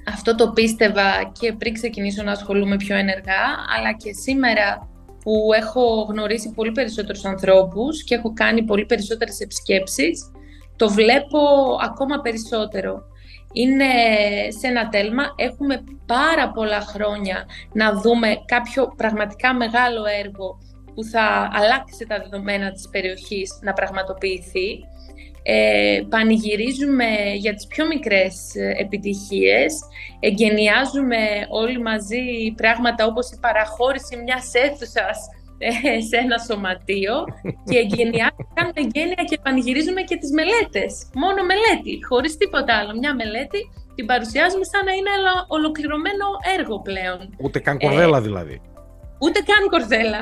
Αυτό 0.09 0.35
το 0.35 0.51
πίστευα 0.51 1.33
και 1.41 1.53
πριν 1.53 1.73
ξεκινήσω 1.73 2.23
να 2.23 2.33
ασχολούμαι 2.33 2.77
πιο 2.77 2.97
ενεργά, 2.97 3.45
αλλά 3.79 3.93
και 3.93 4.13
σήμερα 4.13 4.89
που 5.23 5.51
έχω 5.57 6.07
γνωρίσει 6.09 6.53
πολύ 6.55 6.73
περισσότερους 6.73 7.25
ανθρώπους 7.25 8.05
και 8.05 8.15
έχω 8.15 8.33
κάνει 8.33 8.63
πολύ 8.63 8.87
περισσότερες 8.87 9.41
επισκέψεις, 9.41 10.31
το 10.77 10.89
βλέπω 10.89 11.39
ακόμα 11.83 12.21
περισσότερο. 12.21 13.03
Είναι 13.53 13.93
σε 14.59 14.67
ένα 14.67 14.89
τέλμα, 14.89 15.23
έχουμε 15.37 15.85
πάρα 16.07 16.51
πολλά 16.51 16.81
χρόνια 16.81 17.47
να 17.73 17.93
δούμε 18.01 18.37
κάποιο 18.45 18.93
πραγματικά 18.97 19.55
μεγάλο 19.55 20.05
έργο 20.25 20.59
που 20.95 21.05
θα 21.05 21.51
αλλάξει 21.53 22.07
τα 22.09 22.19
δεδομένα 22.19 22.73
της 22.73 22.89
περιοχής 22.89 23.59
να 23.63 23.73
πραγματοποιηθεί 23.73 24.85
ε, 25.47 26.01
πανηγυρίζουμε 26.09 27.09
για 27.37 27.55
τις 27.55 27.67
πιο 27.67 27.87
μικρές 27.87 28.35
ε, 28.55 28.75
επιτυχίες, 28.85 29.73
εγκαινιάζουμε 30.21 31.23
όλοι 31.49 31.81
μαζί 31.81 32.25
πράγματα 32.57 33.07
όπως 33.07 33.31
η 33.31 33.39
παραχώρηση 33.41 34.17
μιας 34.25 34.55
αίθουσας 34.55 35.19
ε, 35.59 36.01
σε 36.09 36.17
ένα 36.25 36.39
σωματείο 36.39 37.15
και 37.69 37.79
εγκαινιάζουμε, 37.85 38.45
κάνουμε 38.55 38.81
εγγένεια 38.85 39.23
και 39.31 39.39
πανηγυρίζουμε 39.43 40.03
και 40.09 40.17
τις 40.17 40.31
μελέτες. 40.39 40.93
Μόνο 41.23 41.41
μελέτη, 41.51 41.95
χωρίς 42.09 42.37
τίποτα 42.37 42.73
άλλο. 42.79 42.93
Μια 43.01 43.15
μελέτη 43.15 43.61
την 43.95 44.07
παρουσιάζουμε 44.07 44.65
σαν 44.73 44.85
να 44.89 44.93
είναι 44.99 45.13
ένα 45.21 45.33
ολοκληρωμένο 45.57 46.27
έργο 46.57 46.77
πλέον. 46.89 47.21
Ούτε 47.45 47.59
καν 47.67 47.79
κορδέλα 47.79 48.21
δηλαδή. 48.21 48.57
Ούτε 49.25 49.39
καν 49.51 49.63
κορδέλα. 49.75 50.21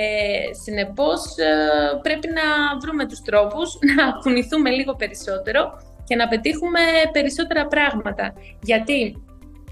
Ε, 0.00 0.54
συνεπώς 0.64 1.36
ε, 1.36 1.98
πρέπει 2.02 2.28
να 2.28 2.78
βρούμε 2.82 3.06
τους 3.06 3.20
τρόπους 3.20 3.78
να 3.96 4.12
κουνηθούμε 4.22 4.70
λίγο 4.70 4.94
περισσότερο 4.94 5.62
και 6.04 6.16
να 6.16 6.28
πετύχουμε 6.28 6.80
περισσότερα 7.12 7.66
πράγματα. 7.66 8.32
Γιατί 8.62 9.22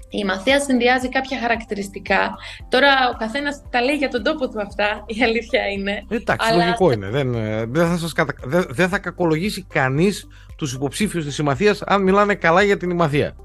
η 0.09 0.23
μαθία 0.23 0.59
συνδυάζει 0.59 1.09
κάποια 1.09 1.39
χαρακτηριστικά. 1.39 2.35
Τώρα 2.69 2.89
ο 3.13 3.17
καθένας 3.17 3.63
τα 3.69 3.81
λέει 3.81 3.95
για 3.95 4.09
τον 4.09 4.23
τόπο 4.23 4.49
του 4.49 4.61
αυτά, 4.61 5.03
η 5.17 5.23
αλήθεια 5.23 5.67
είναι. 5.67 6.05
Εντάξει, 6.09 6.49
αλλά... 6.51 6.63
λογικό 6.63 6.91
είναι. 6.91 7.09
Δεν, 7.09 7.33
ε, 7.33 7.65
δεν, 7.65 7.87
θα 7.87 7.97
σας 7.97 8.13
κατα... 8.13 8.33
δεν, 8.43 8.65
δεν 8.69 8.89
θα 8.89 8.99
κακολογήσει 8.99 9.65
κανείς 9.69 10.27
τους 10.57 10.73
υποψήφιους 10.73 11.25
της 11.25 11.33
συμμαθίας 11.33 11.81
αν 11.81 12.01
μιλάνε 12.01 12.35
καλά 12.35 12.61
για 12.63 12.77
την 12.77 12.89
ημαθία. 12.89 13.35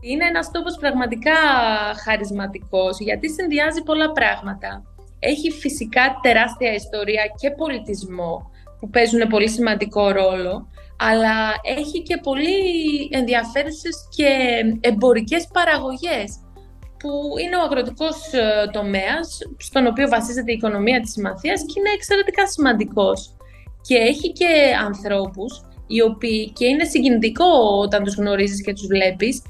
Είναι 0.00 0.24
ένας 0.24 0.50
τόπος 0.50 0.76
πραγματικά 0.80 1.34
χαρισματικός 2.04 2.98
γιατί 3.00 3.30
συνδυάζει 3.30 3.82
πολλά 3.82 4.12
πράγματα. 4.12 4.82
Έχει 5.18 5.50
φυσικά 5.50 6.18
τεράστια 6.22 6.74
ιστορία 6.74 7.22
και 7.40 7.50
πολιτισμό 7.50 8.50
που 8.80 8.90
παίζουν 8.90 9.28
πολύ 9.28 9.48
σημαντικό 9.48 10.10
ρόλο, 10.10 10.68
αλλά 10.98 11.36
έχει 11.62 12.02
και 12.02 12.16
πολύ 12.22 12.56
ενδιαφέρουσες 13.10 14.08
και 14.16 14.30
εμπορικές 14.80 15.48
παραγωγές 15.52 16.40
που 16.98 17.10
είναι 17.42 17.56
ο 17.56 17.62
αγροτικός 17.62 18.32
ε, 18.32 18.70
τομέας 18.72 19.38
στον 19.56 19.86
οποίο 19.86 20.08
βασίζεται 20.08 20.52
η 20.52 20.54
οικονομία 20.54 21.00
της 21.00 21.12
συμμαθίας 21.12 21.60
και 21.60 21.74
είναι 21.76 21.90
εξαιρετικά 21.94 22.46
σημαντικός. 22.46 23.36
Και 23.80 23.94
έχει 23.94 24.32
και 24.32 24.50
ανθρώπους 24.86 25.62
οι 25.86 26.02
οποίοι, 26.02 26.52
και 26.52 26.66
είναι 26.66 26.84
συγκινητικό 26.84 27.44
όταν 27.82 28.04
τους 28.04 28.14
γνωρίζεις 28.14 28.62
και 28.62 28.72
τους 28.72 28.86
βλέπεις, 28.86 29.42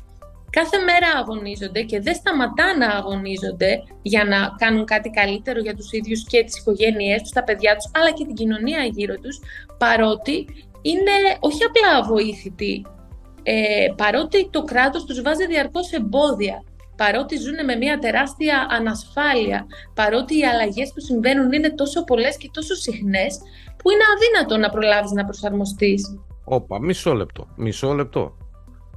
κάθε 0.51 0.79
μέρα 0.79 1.09
αγωνίζονται 1.19 1.83
και 1.83 2.01
δεν 2.01 2.15
σταματά 2.15 2.77
να 2.77 2.87
αγωνίζονται 2.87 3.83
για 4.03 4.25
να 4.25 4.55
κάνουν 4.59 4.85
κάτι 4.85 5.11
καλύτερο 5.11 5.61
για 5.61 5.75
τους 5.75 5.93
ίδιους 5.93 6.25
και 6.27 6.45
τις 6.45 6.59
οικογένειές 6.59 7.21
τους, 7.23 7.31
τα 7.31 7.45
παιδιά 7.45 7.77
τους, 7.77 7.91
αλλά 7.95 8.11
και 8.13 8.25
την 8.25 8.35
κοινωνία 8.35 8.85
γύρω 8.85 9.15
τους, 9.15 9.41
παρότι 9.79 10.47
είναι 10.83 11.17
όχι 11.41 11.65
απλά 11.65 11.99
αβοήθητοι, 11.99 12.87
ε, 13.43 13.87
παρότι 13.97 14.49
το 14.51 14.63
κράτος 14.63 15.05
τους 15.05 15.23
βάζει 15.23 15.47
διαρκώς 15.47 15.93
εμπόδια, 15.93 16.63
παρότι 16.97 17.37
ζουν 17.37 17.65
με 17.65 17.75
μια 17.77 17.99
τεράστια 17.99 18.67
ανασφάλεια, 18.71 19.67
παρότι 19.95 20.39
οι 20.39 20.45
αλλαγές 20.45 20.93
που 20.95 21.01
συμβαίνουν 21.01 21.53
είναι 21.53 21.71
τόσο 21.71 22.05
πολλές 22.05 22.37
και 22.37 22.51
τόσο 22.53 22.75
συχνές, 22.75 23.39
που 23.77 23.91
είναι 23.91 24.05
αδύνατο 24.15 24.57
να 24.57 24.69
προλάβεις 24.71 25.11
να 25.11 25.25
προσαρμοστείς. 25.25 26.21
Όπα, 26.45 26.81
μισό 26.81 27.15
λεπτό, 27.15 27.49
μισό 27.57 27.93
λεπτό. 27.93 28.37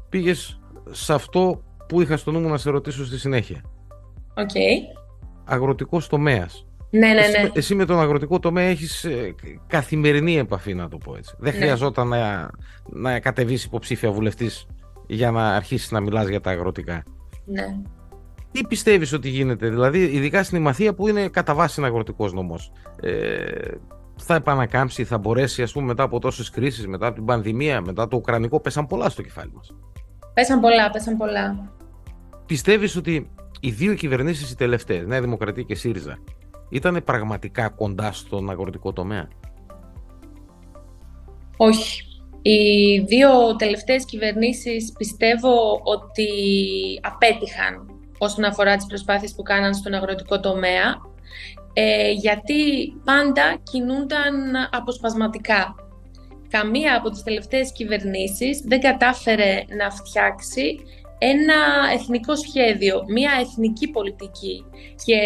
Πήγες 0.09 0.60
σε 0.89 1.13
αυτό 1.13 1.61
που 1.87 2.01
είχα 2.01 2.17
στο 2.17 2.31
νου 2.31 2.39
μου 2.39 2.49
να 2.49 2.57
σε 2.57 2.69
ρωτήσω 2.69 3.05
στη 3.05 3.17
συνέχεια. 3.17 3.61
OK. 4.37 4.49
Okay. 4.53 4.97
Αγροτικός 5.43 6.07
τομέας. 6.07 6.65
Ναι, 6.89 7.07
ναι, 7.07 7.13
ναι. 7.13 7.49
Εσύ, 7.53 7.75
με 7.75 7.85
τον 7.85 7.99
αγροτικό 7.99 8.39
τομέα 8.39 8.65
έχεις 8.65 9.03
ε, 9.03 9.35
καθημερινή 9.67 10.37
επαφή, 10.37 10.73
να 10.73 10.87
το 10.87 10.97
πω 10.97 11.15
έτσι. 11.15 11.35
Δεν 11.39 11.53
ναι. 11.53 11.59
χρειαζόταν 11.59 12.07
να, 12.07 12.49
να 12.89 13.19
κατεβείς 13.19 13.63
υποψήφια 13.63 14.11
βουλευτής 14.11 14.67
για 15.07 15.31
να 15.31 15.55
αρχίσεις 15.55 15.91
να 15.91 15.99
μιλάς 15.99 16.27
για 16.27 16.41
τα 16.41 16.51
αγροτικά. 16.51 17.03
Ναι. 17.45 17.75
Τι 18.51 18.67
πιστεύεις 18.67 19.13
ότι 19.13 19.29
γίνεται, 19.29 19.69
δηλαδή, 19.69 19.99
ειδικά 20.03 20.43
στην 20.43 20.57
Ημαθία 20.57 20.93
που 20.93 21.07
είναι 21.07 21.27
κατά 21.27 21.53
βάση 21.53 21.75
ένας 21.77 21.87
αγροτικός 21.87 22.33
νομός. 22.33 22.71
Ε, 23.01 23.43
θα 24.15 24.35
επανακάμψει, 24.35 25.03
θα 25.03 25.17
μπορέσει, 25.17 25.61
ας 25.61 25.71
πούμε, 25.71 25.85
μετά 25.85 26.03
από 26.03 26.19
τόσες 26.19 26.49
κρίσεις, 26.49 26.87
μετά 26.87 27.05
από 27.05 27.15
την 27.15 27.25
πανδημία, 27.25 27.81
μετά 27.81 28.07
το 28.07 28.17
Ουκρανικό, 28.17 28.59
πέσαν 28.59 28.87
πολλά 28.87 29.09
στο 29.09 29.21
κεφάλι 29.21 29.51
μας. 29.53 29.75
Πέσαν 30.33 30.59
πολλά, 30.59 30.89
πέσαν 30.89 31.17
πολλά. 31.17 31.71
Πιστεύεις 32.45 32.95
ότι 32.95 33.31
οι 33.59 33.71
δύο 33.71 33.93
κυβερνήσεις 33.93 34.51
οι 34.51 34.55
τελευταίες, 34.55 35.05
Νέα 35.05 35.21
Δημοκρατία 35.21 35.63
και 35.63 35.75
ΣΥΡΙΖΑ, 35.75 36.19
ήταν 36.69 37.01
πραγματικά 37.03 37.69
κοντά 37.69 38.11
στον 38.11 38.49
αγροτικό 38.49 38.93
τομέα; 38.93 39.27
Όχι. 41.57 42.05
Οι 42.43 42.99
δύο 42.99 43.55
τελευταίες 43.55 44.05
κυβερνήσεις 44.05 44.91
πιστεύω 44.97 45.81
ότι 45.83 46.29
απέτυχαν 47.01 47.85
όσον 48.17 48.43
αφορά 48.43 48.75
τις 48.75 48.85
προσπάθειες 48.85 49.33
που 49.35 49.41
κάναν 49.41 49.73
στον 49.73 49.93
αγροτικό 49.93 50.39
τομέα, 50.39 51.01
ε, 51.73 52.11
γιατί 52.11 52.93
πάντα 53.03 53.57
κινούνταν 53.63 54.33
αποσπασματικά 54.71 55.75
καμία 56.51 56.95
από 56.97 57.09
τις 57.09 57.23
τελευταίες 57.23 57.71
κυβερνήσεις 57.71 58.59
δεν 58.65 58.79
κατάφερε 58.79 59.63
να 59.77 59.91
φτιάξει 59.91 60.75
ένα 61.17 61.59
εθνικό 61.93 62.35
σχέδιο, 62.35 63.03
μια 63.07 63.31
εθνική 63.39 63.87
πολιτική. 63.89 64.65
Και 65.05 65.19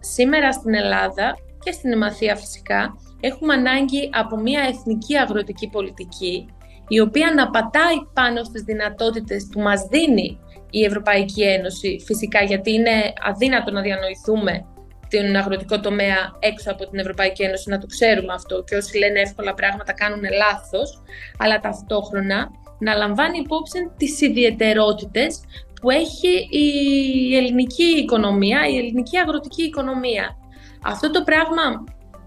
σήμερα 0.00 0.52
στην 0.52 0.74
Ελλάδα 0.74 1.36
και 1.64 1.72
στην 1.72 1.92
Εμαθία 1.92 2.36
φυσικά 2.36 2.96
έχουμε 3.20 3.54
ανάγκη 3.54 4.10
από 4.12 4.36
μια 4.36 4.62
εθνική 4.68 5.16
αγροτική 5.16 5.68
πολιτική 5.68 6.46
η 6.88 7.00
οποία 7.00 7.32
να 7.34 7.50
πατάει 7.50 7.96
πάνω 8.12 8.44
στις 8.44 8.62
δυνατότητες 8.62 9.48
που 9.52 9.60
μας 9.60 9.86
δίνει 9.90 10.38
η 10.70 10.84
Ευρωπαϊκή 10.84 11.42
Ένωση 11.42 11.98
φυσικά 12.04 12.42
γιατί 12.42 12.72
είναι 12.72 13.12
αδύνατο 13.22 13.70
να 13.70 13.80
διανοηθούμε 13.80 14.66
την 15.08 15.36
αγροτικό 15.36 15.80
τομέα 15.80 16.36
έξω 16.38 16.70
από 16.70 16.86
την 16.88 16.98
Ευρωπαϊκή 16.98 17.42
Ένωση, 17.42 17.70
να 17.70 17.78
το 17.78 17.86
ξέρουμε 17.86 18.32
αυτό 18.32 18.64
και 18.64 18.76
όσοι 18.76 18.98
λένε 18.98 19.20
εύκολα 19.20 19.54
πράγματα 19.54 19.92
κάνουν 19.92 20.22
λάθος, 20.38 21.02
αλλά 21.38 21.60
ταυτόχρονα 21.60 22.50
να 22.78 22.94
λαμβάνει 22.94 23.38
υπόψη 23.38 23.90
τις 23.96 24.20
ιδιαιτερότητες 24.20 25.40
που 25.80 25.90
έχει 25.90 26.48
η 26.50 27.36
ελληνική 27.36 27.84
οικονομία, 27.84 28.68
η 28.68 28.76
ελληνική 28.76 29.16
αγροτική 29.18 29.62
οικονομία. 29.62 30.36
Αυτό 30.82 31.10
το 31.10 31.22
πράγμα, 31.22 31.84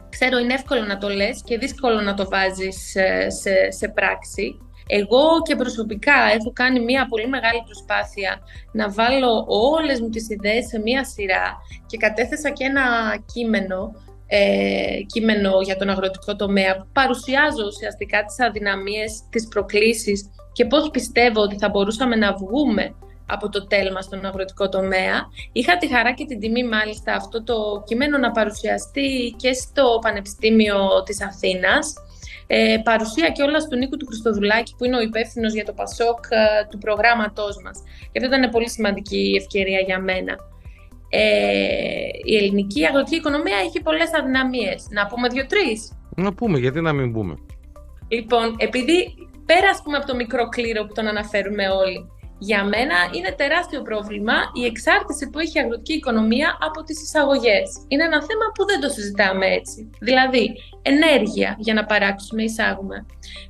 ξέρω, 0.10 0.38
είναι 0.38 0.54
εύκολο 0.54 0.82
να 0.82 0.98
το 0.98 1.10
λες 1.10 1.42
και 1.46 1.58
δύσκολο 1.58 2.02
να 2.02 2.14
το 2.14 2.30
βάζεις 2.30 2.90
σε, 2.92 3.30
σε, 3.30 3.72
σε 3.72 3.88
πράξη. 3.88 4.58
Εγώ 4.92 5.42
και 5.48 5.56
προσωπικά 5.56 6.18
έχω 6.38 6.52
κάνει 6.54 6.80
μια 6.80 7.08
πολύ 7.10 7.28
μεγάλη 7.28 7.62
προσπάθεια 7.66 8.40
να 8.72 8.90
βάλω 8.90 9.46
όλες 9.48 10.02
μου 10.02 10.10
τις 10.10 10.30
ιδέες 10.30 10.66
σε 10.68 10.80
μια 10.80 11.06
σειρά 11.06 11.58
και 11.86 11.98
κατέθεσα 11.98 12.50
και 12.50 12.64
ένα 12.64 12.84
κείμενο 13.34 13.94
ε, 14.32 15.02
κείμενο 15.06 15.62
για 15.62 15.78
τον 15.78 15.90
αγροτικό 15.90 16.36
τομέα 16.36 16.78
που 16.78 16.88
παρουσιάζω 16.94 17.66
ουσιαστικά 17.66 18.24
τις 18.26 18.40
αδυναμίες, 18.40 19.12
τις 19.30 19.48
προκλήσεις 19.48 20.30
και 20.54 20.66
πώς 20.66 20.90
πιστεύω 20.90 21.42
ότι 21.42 21.58
θα 21.58 21.70
μπορούσαμε 21.70 22.16
να 22.16 22.34
βγούμε 22.34 22.96
από 23.26 23.50
το 23.50 23.68
τέλμα 23.68 24.02
στον 24.02 24.26
αγροτικό 24.26 24.70
τομέα. 24.70 25.28
Είχα 25.52 25.78
τη 25.78 25.88
χαρά 25.88 26.14
και 26.14 26.26
την 26.26 26.40
τιμή 26.40 26.64
μάλιστα 26.64 27.14
αυτό 27.14 27.44
το 27.44 27.84
κείμενο 27.86 28.18
να 28.18 28.32
παρουσιαστεί 28.32 29.36
και 29.38 29.54
στο 29.54 30.00
Πανεπιστήμιο 30.02 31.04
της 31.06 31.22
Αθήνας. 31.22 31.94
Ε, 32.52 32.78
παρουσία 32.84 33.30
και 33.30 33.42
όλα 33.42 33.60
του 33.70 33.78
Νίκου 33.78 33.98
του 33.98 34.06
Χριστοδουλάκη 34.06 34.76
που 34.78 34.86
είναι 34.86 34.98
ο 34.98 35.02
υπεύθυνος 35.02 35.54
για 35.54 35.66
το 35.66 35.74
ΠΑΣΟΚ 35.74 36.20
ε, 36.30 36.66
του 36.70 36.78
προγράμματός 36.78 37.62
μας. 37.64 37.84
Και 38.12 38.20
αυτό 38.20 38.36
ήταν 38.36 38.50
πολύ 38.50 38.70
σημαντική 38.70 39.36
ευκαιρία 39.38 39.80
για 39.80 40.00
μένα. 40.00 40.38
Ε, 41.10 41.22
η 42.24 42.36
ελληνική 42.38 42.86
αγροτική 42.86 43.16
οικονομία 43.16 43.58
έχει 43.58 43.82
πολλές 43.82 44.10
αδυναμίες. 44.14 44.88
Να 44.90 45.08
πούμε 45.08 45.28
δύο-τρεις. 45.28 45.98
Να 46.16 46.34
πούμε, 46.34 46.60
γιατί 46.60 46.82
να 46.82 46.94
μην 46.94 47.14
πούμε. 47.14 47.36
Λοιπόν, 48.08 48.56
επειδή 48.58 49.14
πέρα 49.46 49.70
πούμε, 49.84 49.98
από 49.98 50.08
το 50.08 50.16
μικρό 50.16 50.50
κλήρο 50.50 50.86
που 50.86 50.94
τον 50.94 51.08
αναφέρουμε 51.08 51.70
όλοι, 51.70 52.10
για 52.40 52.64
μένα 52.64 52.96
είναι 53.16 53.32
τεράστιο 53.32 53.82
πρόβλημα 53.82 54.34
η 54.54 54.66
εξάρτηση 54.66 55.30
που 55.30 55.40
έχει 55.40 55.58
η 55.58 55.62
αγροτική 55.62 55.94
οικονομία 55.94 56.58
από 56.62 56.84
τις 56.84 57.02
εισαγωγές. 57.02 57.86
Είναι 57.88 58.04
ένα 58.04 58.22
θέμα 58.22 58.46
που 58.54 58.66
δεν 58.66 58.80
το 58.80 58.90
συζητάμε 58.90 59.46
έτσι. 59.46 59.90
Δηλαδή, 60.00 60.54
ενέργεια 60.82 61.56
για 61.58 61.74
να 61.74 61.86
παράξουμε 61.86 62.44
εισάγουμε. 62.44 63.06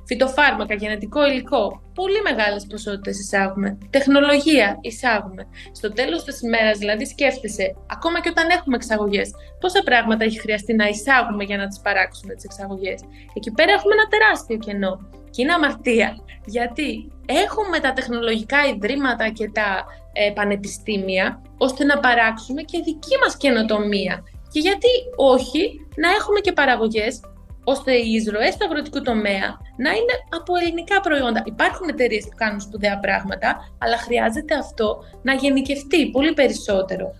Φυτοφάρμακα, 0.06 0.74
γενετικό 0.74 1.26
υλικό, 1.26 1.82
πολύ 1.94 2.20
μεγάλες 2.22 2.66
ποσότητες 2.66 3.18
εισάγουμε. 3.18 3.78
Τεχνολογία 3.90 4.78
εισάγουμε. 4.80 5.46
Στο 5.72 5.92
τέλος 5.92 6.24
της 6.24 6.40
ημέρας 6.40 6.78
δηλαδή 6.78 7.04
σκέφτεσαι, 7.06 7.76
ακόμα 7.86 8.20
και 8.20 8.28
όταν 8.28 8.48
έχουμε 8.48 8.76
εξαγωγές, 8.76 9.30
πόσα 9.60 9.82
πράγματα 9.82 10.24
έχει 10.24 10.40
χρειαστεί 10.40 10.74
να 10.74 10.86
εισάγουμε 10.88 11.44
για 11.44 11.56
να 11.56 11.66
τις 11.66 11.80
παράξουμε 11.80 12.34
τις 12.34 12.44
εξαγωγές. 12.44 13.00
Εκεί 13.34 13.50
πέρα 13.50 13.72
έχουμε 13.72 13.94
ένα 13.94 14.06
τεράστιο 14.08 14.56
κενό. 14.56 15.08
Και 15.30 15.42
είναι 15.42 15.52
αμαρτία. 15.52 16.16
Γιατί 16.44 17.12
έχουμε 17.26 17.78
τα 17.78 17.92
τεχνολογικά 17.92 18.58
ιδρύματα 18.66 19.28
και 19.28 19.50
τα 19.50 19.84
ε, 20.12 20.30
πανεπιστήμια 20.30 21.42
ώστε 21.58 21.84
να 21.84 21.98
παράξουμε 21.98 22.62
και 22.62 22.78
δική 22.78 23.16
μας 23.22 23.36
καινοτομία. 23.36 24.24
Και 24.52 24.60
γιατί 24.60 24.88
όχι 25.16 25.86
να 25.96 26.08
έχουμε 26.10 26.40
και 26.40 26.52
παραγωγές 26.52 27.20
ώστε 27.64 27.92
οι 27.92 28.12
εισρωές 28.12 28.56
του 28.56 28.64
αγροτικού 28.64 29.00
τομέα 29.02 29.48
να 29.76 29.90
είναι 29.90 30.14
από 30.38 30.52
ελληνικά 30.60 31.00
προϊόντα. 31.00 31.42
Υπάρχουν 31.44 31.88
εταιρείες 31.88 32.24
που 32.24 32.36
κάνουν 32.36 32.60
σπουδαία 32.60 32.98
πράγματα, 32.98 33.74
αλλά 33.78 33.96
χρειάζεται 33.96 34.54
αυτό 34.54 35.04
να 35.22 35.34
γενικευτεί 35.34 36.10
πολύ 36.10 36.32
περισσότερο. 36.32 37.14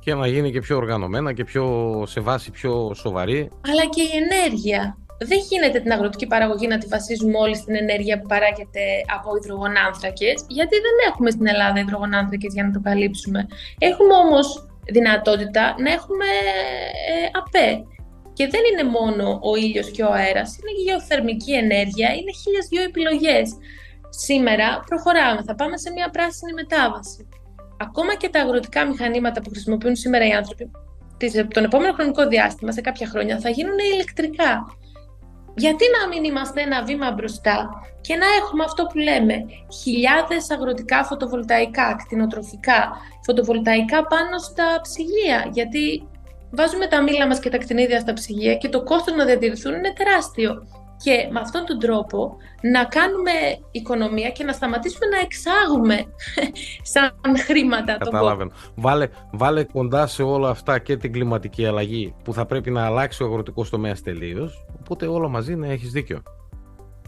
Και 0.00 0.14
να 0.14 0.26
γίνει 0.26 0.50
και 0.52 0.60
πιο 0.60 0.76
οργανωμένα 0.76 1.32
και 1.32 1.44
πιο 1.44 1.64
σε 2.06 2.20
βάση 2.20 2.50
πιο 2.50 2.94
σοβαρή. 2.94 3.50
Αλλά 3.68 3.84
και 3.84 4.02
η 4.02 4.10
ενέργεια 4.22 4.98
δεν 5.18 5.38
γίνεται 5.50 5.80
την 5.80 5.92
αγροτική 5.92 6.26
παραγωγή 6.26 6.66
να 6.66 6.78
τη 6.78 6.86
βασίζουμε 6.86 7.38
όλοι 7.38 7.56
στην 7.56 7.74
ενέργεια 7.74 8.20
που 8.20 8.26
παράγεται 8.26 8.82
από 9.16 9.36
υδρογονάνθρακες, 9.36 10.44
γιατί 10.48 10.76
δεν 10.76 10.96
έχουμε 11.08 11.30
στην 11.30 11.46
Ελλάδα 11.46 11.80
υδρογονάνθρακες 11.80 12.52
για 12.54 12.64
να 12.64 12.70
το 12.70 12.80
καλύψουμε. 12.80 13.46
Έχουμε 13.78 14.14
όμως 14.14 14.66
δυνατότητα 14.86 15.74
να 15.78 15.92
έχουμε 15.92 16.28
ε, 17.10 17.38
ΑΠΕ. 17.38 17.84
Και 18.36 18.48
δεν 18.48 18.60
είναι 18.70 18.84
μόνο 18.90 19.24
ο 19.42 19.56
ήλιος 19.56 19.90
και 19.90 20.02
ο 20.02 20.12
αέρας, 20.12 20.56
είναι 20.56 20.72
και 20.76 20.80
η 20.80 20.84
γεωθερμική 20.84 21.52
ενέργεια, 21.52 22.08
είναι 22.18 22.32
χίλιες 22.40 22.66
δυο 22.70 22.82
επιλογές. 22.82 23.46
Σήμερα 24.08 24.82
προχωράμε, 24.86 25.42
θα 25.42 25.54
πάμε 25.54 25.76
σε 25.76 25.90
μια 25.90 26.10
πράσινη 26.10 26.52
μετάβαση. 26.52 27.28
Ακόμα 27.86 28.14
και 28.14 28.28
τα 28.28 28.40
αγροτικά 28.40 28.86
μηχανήματα 28.86 29.40
που 29.40 29.50
χρησιμοποιούν 29.50 29.96
σήμερα 29.96 30.26
οι 30.26 30.32
άνθρωποι, 30.32 30.70
τον 31.48 31.64
επόμενο 31.64 31.92
χρονικό 31.92 32.26
διάστημα, 32.28 32.72
σε 32.72 32.80
κάποια 32.80 33.06
χρόνια, 33.08 33.38
θα 33.40 33.48
γίνουν 33.48 33.78
ηλεκτρικά 33.94 34.64
γιατί 35.56 35.84
να 36.00 36.08
μην 36.08 36.24
είμαστε 36.24 36.60
ένα 36.60 36.82
βήμα 36.82 37.12
μπροστά 37.12 37.68
και 38.00 38.16
να 38.16 38.26
έχουμε 38.40 38.64
αυτό 38.64 38.84
που 38.84 38.98
λέμε 38.98 39.44
χιλιάδες 39.82 40.50
αγροτικά 40.50 41.04
φωτοβολταϊκά, 41.04 41.96
κτηνοτροφικά, 41.98 42.92
φωτοβολταϊκά 43.24 44.06
πάνω 44.06 44.38
στα 44.38 44.80
ψυγεία, 44.82 45.50
γιατί 45.52 46.08
βάζουμε 46.56 46.86
τα 46.86 47.02
μήλα 47.02 47.26
μας 47.26 47.38
και 47.40 47.50
τα 47.50 47.58
κτηνίδια 47.58 48.00
στα 48.00 48.12
ψυγεία 48.12 48.54
και 48.54 48.68
το 48.68 48.82
κόστος 48.82 49.16
να 49.16 49.24
διατηρηθούν 49.24 49.74
είναι 49.74 49.92
τεράστιο 49.92 50.66
και 50.96 51.28
με 51.30 51.40
αυτόν 51.40 51.64
τον 51.66 51.78
τρόπο 51.78 52.36
να 52.62 52.84
κάνουμε 52.84 53.30
οικονομία 53.70 54.30
και 54.30 54.44
να 54.44 54.52
σταματήσουμε 54.52 55.06
να 55.06 55.18
εξάγουμε 55.18 56.04
σαν 56.92 57.38
χρήματα. 57.46 57.96
Καταλάβαινο. 57.96 58.50
Βάλε, 58.74 59.08
βάλε 59.32 59.64
κοντά 59.64 60.06
σε 60.06 60.22
όλα 60.22 60.48
αυτά 60.48 60.78
και 60.78 60.96
την 60.96 61.12
κλιματική 61.12 61.66
αλλαγή 61.66 62.14
που 62.24 62.32
θα 62.32 62.46
πρέπει 62.46 62.70
να 62.70 62.84
αλλάξει 62.84 63.22
ο 63.22 63.26
αγροτικός 63.26 63.70
τομέας 63.70 64.02
τελείως. 64.02 64.66
οπότε 64.80 65.06
όλο 65.06 65.28
μαζί 65.28 65.56
να 65.56 65.66
έχεις 65.66 65.90
δίκιο. 65.90 66.22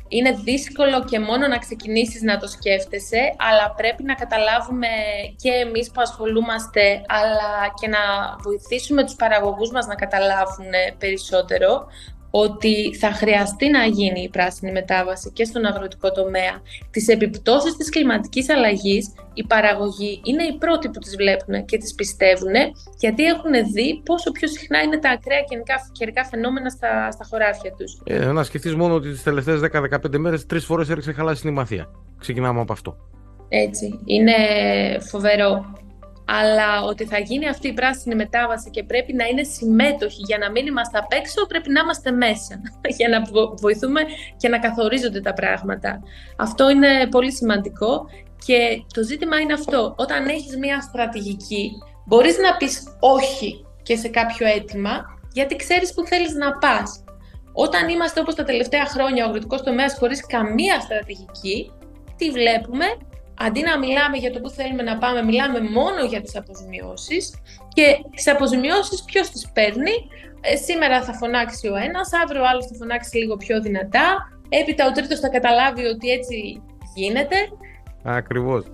Είναι 0.08 0.30
δύσκολο 0.30 1.04
και 1.04 1.18
μόνο 1.20 1.46
να 1.46 1.58
ξεκινήσεις 1.58 2.22
να 2.22 2.38
το 2.38 2.46
σκέφτεσαι, 2.48 3.34
αλλά 3.50 3.74
πρέπει 3.76 4.02
να 4.02 4.14
καταλάβουμε 4.14 4.88
και 5.36 5.50
εμείς 5.50 5.90
που 5.90 6.00
ασχολούμαστε, 6.00 7.02
αλλά 7.08 7.72
και 7.80 7.88
να 7.88 7.98
βοηθήσουμε 8.42 9.04
τους 9.04 9.14
παραγωγούς 9.14 9.70
μας 9.70 9.86
να 9.86 9.94
καταλάβουν 9.94 10.70
περισσότερο 10.98 11.86
ότι 12.30 12.94
θα 12.94 13.12
χρειαστεί 13.12 13.70
να 13.70 13.84
γίνει 13.84 14.22
η 14.22 14.28
πράσινη 14.28 14.72
μετάβαση 14.72 15.30
και 15.32 15.44
στον 15.44 15.64
αγροτικό 15.64 16.12
τομέα. 16.12 16.62
Τις 16.90 17.08
επιπτώσεις 17.08 17.76
της 17.76 17.88
κλιματικής 17.88 18.50
αλλαγής 18.50 19.14
οι 19.34 19.44
παραγωγοί 19.46 20.20
είναι 20.24 20.42
οι 20.42 20.56
πρώτοι 20.58 20.88
που 20.88 20.98
τις 20.98 21.16
βλέπουν 21.16 21.64
και 21.64 21.78
τις 21.78 21.94
πιστεύουν 21.94 22.54
γιατί 22.98 23.24
έχουν 23.24 23.52
δει 23.72 24.02
πόσο 24.04 24.30
πιο 24.30 24.48
συχνά 24.48 24.82
είναι 24.82 24.98
τα 24.98 25.10
ακραία 25.10 25.40
καιρικά 25.92 26.24
φαινόμενα 26.24 26.70
στα, 26.70 27.10
στα 27.10 27.26
χωράφια 27.30 27.72
τους. 27.72 28.00
Ε, 28.04 28.32
να 28.32 28.42
σκεφτείς 28.42 28.74
μόνο 28.74 28.94
ότι 28.94 29.10
τις 29.10 29.22
τελευταίες 29.22 29.60
10-15 29.72 30.18
μέρες 30.18 30.46
τρεις 30.46 30.64
φορές 30.64 30.90
έριξε 30.90 31.12
χαλάσει 31.12 31.40
την 31.40 31.50
Ημαθία. 31.50 31.90
Ξεκινάμε 32.18 32.60
από 32.60 32.72
αυτό. 32.72 32.96
Έτσι. 33.48 34.00
Είναι 34.04 34.32
φοβερό 35.00 35.64
αλλά 36.26 36.82
ότι 36.82 37.04
θα 37.04 37.18
γίνει 37.18 37.48
αυτή 37.48 37.68
η 37.68 37.72
πράσινη 37.72 38.14
μετάβαση 38.14 38.70
και 38.70 38.82
πρέπει 38.84 39.12
να 39.12 39.24
είναι 39.26 39.42
συμμέτοχοι 39.42 40.22
για 40.26 40.38
να 40.38 40.50
μην 40.50 40.66
είμαστε 40.66 40.98
απ' 40.98 41.12
έξω, 41.12 41.46
πρέπει 41.46 41.70
να 41.70 41.80
είμαστε 41.80 42.10
μέσα, 42.10 42.60
για 42.98 43.08
να 43.08 43.22
βοηθούμε 43.60 44.00
και 44.36 44.48
να 44.48 44.58
καθορίζονται 44.58 45.20
τα 45.20 45.32
πράγματα. 45.32 46.02
Αυτό 46.36 46.70
είναι 46.70 47.06
πολύ 47.10 47.32
σημαντικό 47.32 48.06
και 48.44 48.82
το 48.94 49.02
ζήτημα 49.02 49.40
είναι 49.40 49.52
αυτό. 49.52 49.94
Όταν 49.96 50.28
έχεις 50.28 50.56
μια 50.56 50.80
στρατηγική, 50.80 51.70
μπορείς 52.06 52.38
να 52.38 52.56
πεις 52.56 52.82
όχι 53.00 53.64
και 53.82 53.96
σε 53.96 54.08
κάποιο 54.08 54.46
αίτημα, 54.46 55.04
γιατί 55.32 55.56
ξέρεις 55.56 55.94
που 55.94 56.04
θέλεις 56.04 56.34
να 56.34 56.52
πας. 56.58 57.04
Όταν 57.52 57.88
είμαστε 57.88 58.20
όπως 58.20 58.34
τα 58.34 58.44
τελευταία 58.44 58.86
χρόνια 58.86 59.24
ο 59.24 59.28
αγροτικός 59.28 59.62
τομέας 59.62 59.96
χωρίς 59.98 60.26
καμία 60.26 60.80
στρατηγική, 60.80 61.72
τι 62.16 62.30
βλέπουμε, 62.30 62.86
αντί 63.38 63.62
να 63.62 63.78
μιλάμε 63.78 64.16
για 64.16 64.32
το 64.32 64.40
που 64.40 64.50
θέλουμε 64.50 64.82
να 64.82 64.98
πάμε, 64.98 65.22
μιλάμε 65.22 65.60
μόνο 65.60 66.04
για 66.08 66.20
τις 66.20 66.36
αποζημιώσεις 66.36 67.34
και 67.68 67.86
τις 68.14 68.28
αποζημιώσεις 68.28 69.04
ποιος 69.04 69.30
τις 69.30 69.50
παίρνει; 69.52 69.92
Ε, 70.40 70.56
σήμερα 70.56 71.02
θα 71.02 71.12
φωνάξει 71.12 71.68
ο 71.68 71.76
ένας, 71.76 72.10
αύριο 72.22 72.42
ο 72.42 72.46
άλλος 72.46 72.66
θα 72.66 72.74
φωνάξει 72.78 73.16
λίγο 73.16 73.36
πιο 73.36 73.60
δυνατά, 73.60 74.32
έπειτα 74.48 74.86
ο 74.86 74.92
τρίτος 74.92 75.20
θα 75.20 75.28
καταλάβει 75.28 75.84
ότι 75.84 76.10
έτσι 76.10 76.62
γίνεται. 76.94 77.36
Ακριβώς. 78.02 78.64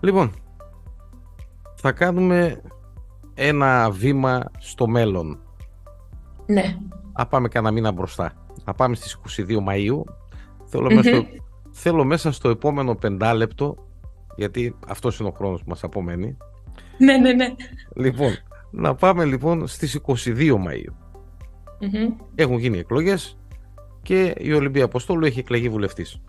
Λοιπόν, 0.00 0.34
θα 1.74 1.92
κάνουμε 1.92 2.62
ένα 3.34 3.90
βήμα 3.90 4.50
στο 4.58 4.86
μέλλον. 4.86 5.38
Ναι. 6.46 6.76
Θα 7.16 7.26
πάμε 7.26 7.48
κανένα 7.48 7.72
μήνα 7.72 7.92
μπροστά. 7.92 8.32
Θα 8.64 8.74
πάμε 8.74 8.94
στις 8.94 9.18
22 9.38 9.58
Μαΐου. 9.68 10.02
Θέλω 10.64 10.86
mm 10.90 11.04
στο 11.04 11.26
θέλω 11.72 12.04
μέσα 12.04 12.32
στο 12.32 12.48
επόμενο 12.48 12.94
πεντάλεπτο, 12.94 13.74
γιατί 14.36 14.76
αυτός 14.88 15.18
είναι 15.18 15.28
ο 15.28 15.32
χρόνος 15.32 15.60
που 15.60 15.68
μας 15.68 15.84
απομένει. 15.84 16.36
Ναι, 16.98 17.16
ναι, 17.16 17.32
ναι. 17.32 17.54
Λοιπόν, 17.96 18.30
να 18.70 18.94
πάμε 18.94 19.24
λοιπόν 19.24 19.66
στις 19.66 20.00
22 20.06 20.54
Μαΐου. 20.54 20.94
Έχουν 22.34 22.58
γίνει 22.58 22.78
εκλογές 22.78 23.38
και 24.02 24.34
η 24.38 24.52
Ολυμπία 24.52 24.84
Αποστόλου 24.84 25.26
έχει 25.26 25.38
εκλεγεί 25.38 25.68
βουλευτής. 25.68 26.20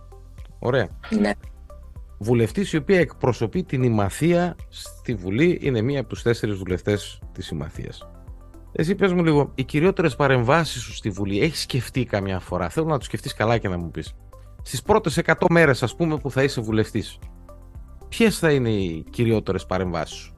Ωραία. 0.60 0.88
Ναι. 1.19 1.32
Βουλευτής 2.17 2.73
η 2.73 2.77
οποία 2.77 2.99
εκπροσωπεί 2.99 3.63
την 3.63 3.84
Ημαθία 3.84 4.56
στη 4.69 5.15
Βουλή, 5.15 5.60
είναι 5.62 5.82
μία 5.82 5.99
από 5.99 6.10
τους 6.10 6.21
τέσσερις 6.21 6.56
βουλευτές 6.58 7.21
της 7.32 7.49
Ημαθίας. 7.49 8.08
Εσύ 8.71 8.95
πες 8.95 9.13
μου 9.13 9.23
λίγο, 9.23 9.51
οι 9.56 9.63
κυριότερες 9.63 10.15
παρεμβάσεις 10.15 10.82
σου 10.82 10.93
στη 10.93 11.10
Βουλή, 11.10 11.41
έχεις 11.41 11.62
σκεφτεί 11.62 12.06
καμιά 12.06 12.39
φορά, 12.39 12.69
θέλω 12.69 12.86
να 12.88 12.97
το 12.97 13.03
σκεφτείς 13.03 13.34
καλά 13.34 13.58
και 13.58 13.67
να 13.67 13.77
μου 13.77 13.91
πεις. 13.91 14.15
Στις 14.63 14.82
πρώτες 14.82 15.17
100 15.26 15.34
μέρες 15.49 15.84
ας 15.84 15.95
πούμε 15.95 16.17
που 16.17 16.32
θα 16.32 16.43
είσαι 16.43 16.62
βουλευτής, 16.62 17.19
ποιες 18.10 18.39
θα 18.39 18.52
είναι 18.52 18.69
οι 18.69 19.06
κυριότερες 19.10 19.65
παρεμβάσεις 19.65 20.17
σου; 20.17 20.34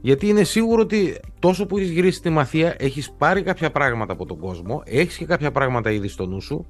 Γιατί 0.00 0.28
είναι 0.28 0.44
σίγουρο 0.44 0.82
ότι 0.82 1.20
τόσο 1.38 1.66
που 1.66 1.78
έχεις 1.78 1.90
γυρίσει 1.90 2.20
τη 2.20 2.30
μαθία, 2.30 2.74
έχεις 2.78 3.12
πάρει 3.12 3.42
κάποια 3.42 3.70
πράγματα 3.70 4.12
από 4.12 4.26
τον 4.26 4.38
κόσμο, 4.38 4.82
έχεις 4.84 5.16
και 5.16 5.24
κάποια 5.24 5.50
πράγματα 5.50 5.90
ήδη 5.90 6.08
στο 6.08 6.26
νου 6.26 6.40
σου. 6.40 6.66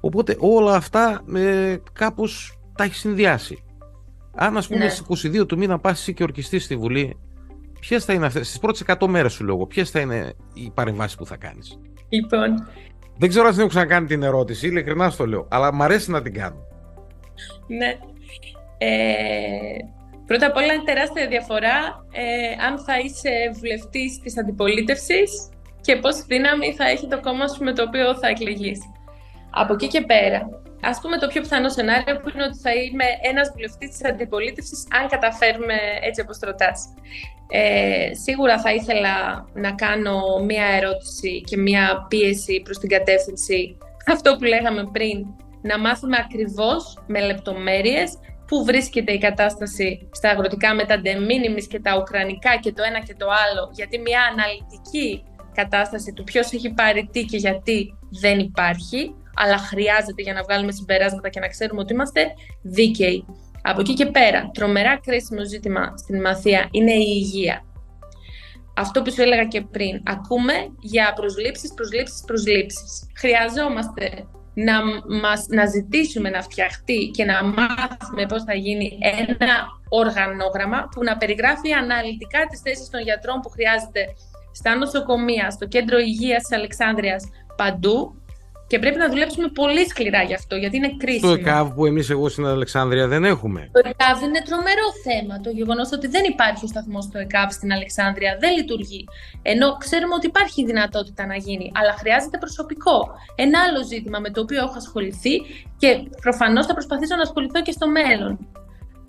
Οπότε 0.00 0.36
όλα 0.38 0.74
αυτά 0.74 1.22
ε, 1.34 1.76
κάπως 1.92 2.58
τα 2.76 2.84
έχεις 2.84 2.98
συνδυάσει. 2.98 3.64
Αν 4.34 4.56
ας 4.56 4.66
πούμε 4.68 4.84
ναι. 4.84 4.88
στις 4.88 5.26
22 5.26 5.46
του 5.46 5.58
μήνα 5.58 5.78
πας 5.78 6.10
και 6.14 6.22
ορκιστεί 6.22 6.58
στη 6.58 6.76
Βουλή, 6.76 7.16
ποιες 7.80 8.04
θα 8.04 8.12
είναι 8.12 8.26
αυτές, 8.26 8.46
στις 8.46 8.58
πρώτες 8.58 8.84
100 8.86 9.06
μέρες 9.06 9.32
σου 9.32 9.44
λόγω, 9.44 9.66
ποιες 9.66 9.90
θα 9.90 10.00
είναι 10.00 10.32
οι 10.54 10.70
παρεμβάσεις 10.74 11.16
που 11.16 11.26
θα 11.26 11.36
κάνεις; 11.36 11.78
Λοιπόν. 12.08 12.66
Δεν 13.22 13.30
ξέρω 13.30 13.46
αν 13.46 13.50
την 13.52 13.60
έχω 13.60 13.68
ξανακάνει 13.68 14.06
την 14.06 14.22
ερώτηση, 14.22 14.66
ειλικρινά 14.66 15.10
στο 15.10 15.26
λέω, 15.26 15.46
αλλά 15.50 15.74
μου 15.74 15.82
αρέσει 15.82 16.10
να 16.10 16.22
την 16.22 16.34
κάνω. 16.34 16.66
Ναι. 17.66 17.98
Ε, 18.78 18.88
πρώτα 20.26 20.46
απ' 20.46 20.56
όλα 20.56 20.72
είναι 20.72 20.82
τεράστια 20.84 21.26
διαφορά 21.28 22.06
ε, 22.12 22.64
αν 22.66 22.78
θα 22.78 22.98
είσαι 22.98 23.30
βουλευτής 23.58 24.18
της 24.22 24.38
αντιπολίτευσης 24.38 25.48
και 25.80 25.96
πόση 25.96 26.24
δύναμη 26.26 26.74
θα 26.74 26.84
έχει 26.84 27.08
το 27.08 27.20
κόμμα 27.20 27.48
σου 27.48 27.64
με 27.64 27.72
το 27.72 27.82
οποίο 27.82 28.14
θα 28.14 28.28
εκλεγείς. 28.28 28.78
Από 29.50 29.72
εκεί 29.72 29.86
και 29.86 30.00
πέρα, 30.00 30.48
ας 30.82 31.00
πούμε 31.00 31.16
το 31.18 31.26
πιο 31.26 31.40
πιθανό 31.40 31.68
σενάριο 31.68 32.16
που 32.20 32.28
είναι 32.34 32.44
ότι 32.44 32.58
θα 32.58 32.72
είμαι 32.74 33.04
ένας 33.22 33.50
βουλευτής 33.54 33.90
της 33.90 34.04
αντιπολίτευσης 34.04 34.86
αν 34.90 35.08
καταφέρουμε 35.08 35.74
έτσι 36.02 36.20
όπως 36.20 36.38
το 36.38 36.46
ρωτάς. 36.46 36.94
Ε, 37.48 38.14
σίγουρα 38.14 38.60
θα 38.60 38.72
ήθελα 38.74 39.46
να 39.54 39.72
κάνω 39.72 40.18
μία 40.44 40.66
ερώτηση 40.66 41.40
και 41.40 41.56
μία 41.56 42.06
πίεση 42.08 42.60
προς 42.64 42.78
την 42.78 42.88
κατεύθυνση 42.88 43.78
αυτό 44.06 44.36
που 44.36 44.44
λέγαμε 44.44 44.88
πριν, 44.92 45.26
να 45.62 45.78
μάθουμε 45.78 46.16
ακριβώς 46.20 46.98
με 47.06 47.20
λεπτομέρειες 47.20 48.18
πού 48.46 48.64
βρίσκεται 48.64 49.12
η 49.12 49.18
κατάσταση 49.18 50.08
στα 50.12 50.30
αγροτικά 50.30 50.74
με 50.74 50.84
τα 50.84 51.00
ντεμίνιμις 51.00 51.66
και 51.66 51.80
τα 51.80 51.96
ουκρανικά 51.96 52.56
και 52.56 52.72
το 52.72 52.82
ένα 52.82 52.98
και 52.98 53.14
το 53.18 53.26
άλλο, 53.26 53.70
γιατί 53.72 53.98
μια 53.98 54.20
αναλυτική 54.32 55.24
κατάσταση 55.54 56.12
του 56.12 56.24
ποιος 56.24 56.52
έχει 56.52 56.72
πάρει 56.72 57.08
τι 57.12 57.24
και 57.24 57.36
γιατί 57.36 57.98
δεν 58.20 58.38
υπάρχει, 58.38 59.14
αλλά 59.34 59.58
χρειάζεται 59.58 60.22
για 60.22 60.32
να 60.32 60.42
βγάλουμε 60.42 60.72
συμπεράσματα 60.72 61.28
και 61.28 61.40
να 61.40 61.48
ξέρουμε 61.48 61.80
ότι 61.80 61.92
είμαστε 61.92 62.26
δίκαιοι. 62.62 63.24
Από 63.62 63.80
εκεί 63.80 63.94
και 63.94 64.06
πέρα, 64.06 64.50
τρομερά 64.54 64.98
κρίσιμο 64.98 65.44
ζήτημα 65.44 65.94
στην 65.96 66.20
Μαθία 66.20 66.68
είναι 66.70 66.92
η 66.92 67.04
υγεία. 67.06 67.64
Αυτό 68.76 69.02
που 69.02 69.12
σου 69.12 69.22
έλεγα 69.22 69.44
και 69.44 69.60
πριν, 69.60 70.02
ακούμε 70.04 70.52
για 70.80 71.12
προσλήψεις, 71.16 71.74
προσλήψεις, 71.74 72.22
προσλήψεις. 72.26 73.10
Χρειαζόμαστε 73.18 74.26
να, 74.54 74.74
μας, 75.20 75.46
να 75.48 75.66
ζητήσουμε 75.66 76.30
να 76.30 76.42
φτιαχτεί 76.42 77.10
και 77.14 77.24
να 77.24 77.44
μάθουμε 77.44 78.26
πώς 78.28 78.42
θα 78.42 78.54
γίνει 78.54 78.98
ένα 79.00 79.54
οργανόγραμμα 79.88 80.88
που 80.90 81.02
να 81.02 81.16
περιγράφει 81.16 81.72
αναλυτικά 81.72 82.46
τις 82.50 82.60
θέσεις 82.60 82.88
των 82.88 83.00
γιατρών 83.00 83.40
που 83.40 83.48
χρειάζεται 83.48 84.06
στα 84.52 84.76
νοσοκομεία, 84.76 85.50
στο 85.50 85.66
κέντρο 85.66 85.98
υγείας 85.98 86.42
της 86.42 86.56
Αλεξάνδρειας, 86.56 87.24
παντού 87.56 88.21
και 88.72 88.78
πρέπει 88.78 88.98
να 88.98 89.08
δουλέψουμε 89.08 89.48
πολύ 89.48 89.88
σκληρά 89.88 90.22
γι' 90.22 90.34
αυτό, 90.34 90.56
γιατί 90.56 90.76
είναι 90.76 90.92
κρίσιμο. 90.96 91.32
Το 91.32 91.38
ΕΚΑΒ 91.40 91.74
που 91.74 91.86
εμείς 91.86 92.10
εγώ 92.10 92.28
στην 92.28 92.46
Αλεξάνδρεια 92.46 93.06
δεν 93.08 93.24
έχουμε. 93.24 93.70
Το 93.72 93.80
ΕΚΑΒ 93.92 94.22
είναι 94.22 94.40
τρομερό 94.48 94.86
θέμα. 95.06 95.40
Το 95.40 95.50
γεγονός 95.50 95.92
ότι 95.92 96.06
δεν 96.06 96.24
υπάρχει 96.24 96.64
ο 96.64 96.68
σταθμός 96.68 97.04
στο 97.04 97.18
ΕΚΑΒ 97.18 97.50
στην 97.50 97.72
Αλεξάνδρεια 97.72 98.36
δεν 98.40 98.52
λειτουργεί. 98.56 99.04
Ενώ 99.42 99.76
ξέρουμε 99.76 100.14
ότι 100.14 100.26
υπάρχει 100.26 100.64
δυνατότητα 100.64 101.26
να 101.26 101.36
γίνει, 101.36 101.72
αλλά 101.74 101.92
χρειάζεται 102.00 102.38
προσωπικό. 102.38 102.96
Ένα 103.34 103.58
άλλο 103.66 103.84
ζήτημα 103.84 104.18
με 104.18 104.30
το 104.30 104.40
οποίο 104.40 104.60
έχω 104.66 104.76
ασχοληθεί 104.76 105.34
και 105.76 105.90
προφανώς 106.20 106.66
θα 106.66 106.72
προσπαθήσω 106.72 107.16
να 107.16 107.22
ασχοληθώ 107.22 107.62
και 107.62 107.72
στο 107.72 107.86
μέλλον. 107.88 108.32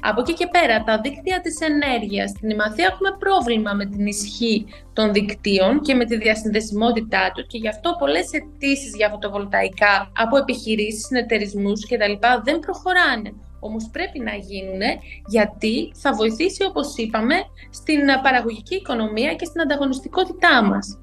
Από 0.05 0.21
εκεί 0.21 0.33
και 0.33 0.47
πέρα, 0.47 0.83
τα 0.83 0.99
δίκτυα 1.01 1.41
της 1.41 1.59
ενέργειας. 1.59 2.29
Στην 2.29 2.49
Ημαθία 2.49 2.87
έχουμε 2.91 3.11
πρόβλημα 3.19 3.73
με 3.73 3.85
την 3.85 4.05
ισχύ 4.05 4.65
των 4.93 5.13
δικτύων 5.13 5.81
και 5.81 5.93
με 5.95 6.05
τη 6.05 6.17
διασυνδεσιμότητά 6.17 7.31
του 7.35 7.45
και 7.45 7.57
γι' 7.57 7.67
αυτό 7.67 7.95
πολλές 7.99 8.27
αιτήσεις 8.31 8.95
για 8.95 9.09
φωτοβολταϊκά 9.09 10.11
από 10.17 10.37
επιχειρήσεις, 10.37 11.05
συνεταιρισμούς 11.05 11.85
κτλ. 11.85 12.13
δεν 12.43 12.59
προχωράνε. 12.59 13.33
Όμως 13.59 13.89
πρέπει 13.91 14.19
να 14.19 14.33
γίνουν 14.35 14.81
γιατί 15.27 15.91
θα 15.95 16.13
βοηθήσει, 16.13 16.63
όπως 16.63 16.95
είπαμε, 16.95 17.35
στην 17.69 18.01
παραγωγική 18.23 18.75
οικονομία 18.75 19.33
και 19.33 19.45
στην 19.45 19.61
ανταγωνιστικότητά 19.61 20.63
μας. 20.63 20.99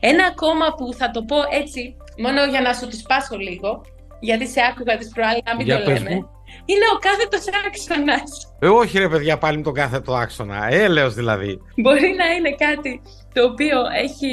Ένα 0.00 0.24
ακόμα 0.24 0.74
που 0.76 0.92
θα 0.92 1.10
το 1.10 1.22
πω 1.22 1.36
έτσι, 1.60 1.96
μόνο 2.18 2.44
για 2.44 2.60
να 2.60 2.72
σου 2.72 2.86
τη 2.88 2.96
σπάσω 2.96 3.36
λίγο, 3.36 3.80
γιατί 4.20 4.46
σε 4.46 4.60
άκουγα 4.70 4.96
τις 4.96 5.08
προάλλες 5.08 5.42
να 5.44 5.56
μην 5.56 5.66
το 5.66 5.78
λέμε 5.78 6.28
είναι 6.66 6.86
ο 6.94 6.98
κάθετος 7.06 7.44
άξονας. 7.66 8.56
Ε, 8.58 8.68
όχι 8.68 8.98
ρε 8.98 9.08
παιδιά, 9.08 9.38
πάλι 9.38 9.56
με 9.56 9.62
τον 9.62 9.74
κάθετο 9.74 10.14
άξονα. 10.14 10.66
Έλεος 10.70 11.14
δηλαδή. 11.14 11.60
Μπορεί 11.82 12.14
να 12.20 12.26
είναι 12.34 12.54
κάτι 12.66 13.02
το 13.32 13.44
οποίο 13.44 13.78
έχει 14.04 14.32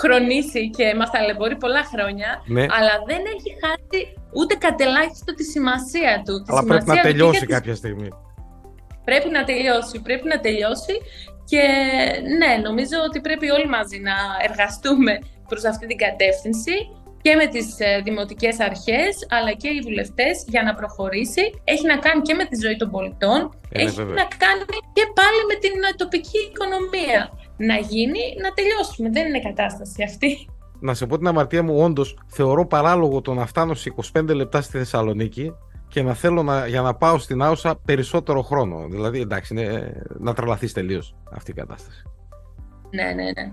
χρονίσει 0.00 0.70
και 0.70 0.94
μας 0.98 1.10
ταλαιπωρεί 1.10 1.56
πολλά 1.56 1.84
χρόνια, 1.92 2.42
ναι. 2.46 2.62
αλλά 2.62 2.94
δεν 3.06 3.22
έχει 3.34 3.50
χάσει 3.62 4.00
ούτε 4.38 4.54
κατελάχιστο 4.54 5.34
τη 5.34 5.44
σημασία 5.44 6.22
του. 6.24 6.44
Αλλά 6.46 6.64
πρέπει 6.64 6.86
να 6.86 7.00
τελειώσει 7.00 7.46
κάποια 7.46 7.74
στιγμή. 7.74 8.08
Πρέπει 9.04 9.28
να 9.30 9.44
τελειώσει, 9.44 10.00
πρέπει 10.02 10.28
να 10.28 10.40
τελειώσει 10.40 10.94
και 11.44 11.62
ναι, 12.38 12.52
νομίζω 12.62 12.96
ότι 13.08 13.20
πρέπει 13.20 13.50
όλοι 13.50 13.68
μαζί 13.68 13.98
να 13.98 14.16
εργαστούμε 14.48 15.18
προς 15.48 15.64
αυτή 15.64 15.86
την 15.86 15.96
κατεύθυνση 15.96 16.74
και 17.22 17.34
με 17.34 17.46
τις 17.46 17.68
ε, 17.78 18.00
δημοτικές 18.04 18.60
αρχές, 18.60 19.12
αλλά 19.28 19.52
και 19.52 19.68
οι 19.68 19.80
βουλευτές 19.80 20.44
για 20.48 20.62
να 20.62 20.74
προχωρήσει. 20.74 21.42
Έχει 21.64 21.86
να 21.86 21.96
κάνει 21.96 22.20
και 22.22 22.34
με 22.34 22.44
τη 22.44 22.56
ζωή 22.64 22.76
των 22.76 22.90
πολιτών, 22.90 23.38
ε, 23.68 23.82
έχει 23.82 24.02
να 24.02 24.26
κάνει 24.44 24.64
και 24.96 25.04
πάλι 25.18 25.40
με 25.50 25.56
την 25.60 25.74
ε, 25.90 25.94
τοπική 25.96 26.38
οικονομία. 26.48 27.20
Να 27.56 27.76
γίνει, 27.76 28.22
να 28.42 28.50
τελειώσουμε. 28.52 29.10
Δεν 29.10 29.26
είναι 29.26 29.40
κατάσταση 29.40 30.02
αυτή. 30.02 30.48
Να 30.80 30.94
σε 30.94 31.06
πω 31.06 31.18
την 31.18 31.26
αμαρτία 31.26 31.62
μου, 31.62 31.82
όντως 31.82 32.18
θεωρώ 32.26 32.66
παράλογο 32.66 33.20
το 33.20 33.34
να 33.34 33.46
φτάνω 33.46 33.74
σε 33.74 33.94
25 34.12 34.34
λεπτά 34.34 34.60
στη 34.62 34.78
Θεσσαλονίκη 34.78 35.54
και 35.88 36.02
να 36.02 36.14
θέλω 36.14 36.42
να, 36.42 36.66
για 36.66 36.80
να 36.80 36.94
πάω 36.94 37.18
στην 37.18 37.42
Άουσα 37.42 37.76
περισσότερο 37.84 38.42
χρόνο. 38.42 38.86
Δηλαδή, 38.90 39.20
εντάξει, 39.20 39.54
είναι, 39.54 39.92
να 40.18 40.34
τρελαθείς 40.34 40.72
τελείως 40.72 41.14
αυτή 41.32 41.50
η 41.50 41.54
κατάσταση. 41.54 42.02
Ναι, 42.90 43.04
ναι, 43.04 43.24
ναι. 43.24 43.52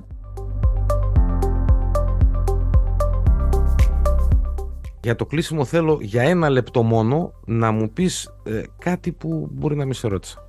Για 5.01 5.15
το 5.15 5.25
κλείσιμο 5.25 5.65
θέλω 5.65 5.97
για 6.01 6.23
ένα 6.23 6.49
λεπτό 6.49 6.83
μόνο 6.83 7.31
να 7.45 7.71
μου 7.71 7.89
πεις 7.93 8.29
ε, 8.43 8.61
κάτι 8.79 9.11
που 9.11 9.47
μπορεί 9.51 9.75
να 9.75 9.85
μην 9.85 9.93
σε 9.93 10.07
ρώτησα. 10.07 10.47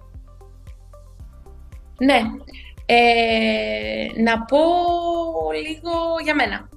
Ναι. 1.99 2.21
Ε, 2.87 4.23
να 4.23 4.43
πω 4.43 4.59
λίγο 5.67 5.91
για 6.25 6.35
μένα. 6.35 6.69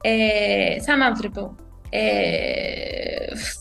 Ε, 0.00 0.80
σαν 0.80 1.02
άνθρωπο. 1.02 1.54
Ε, 1.90 2.00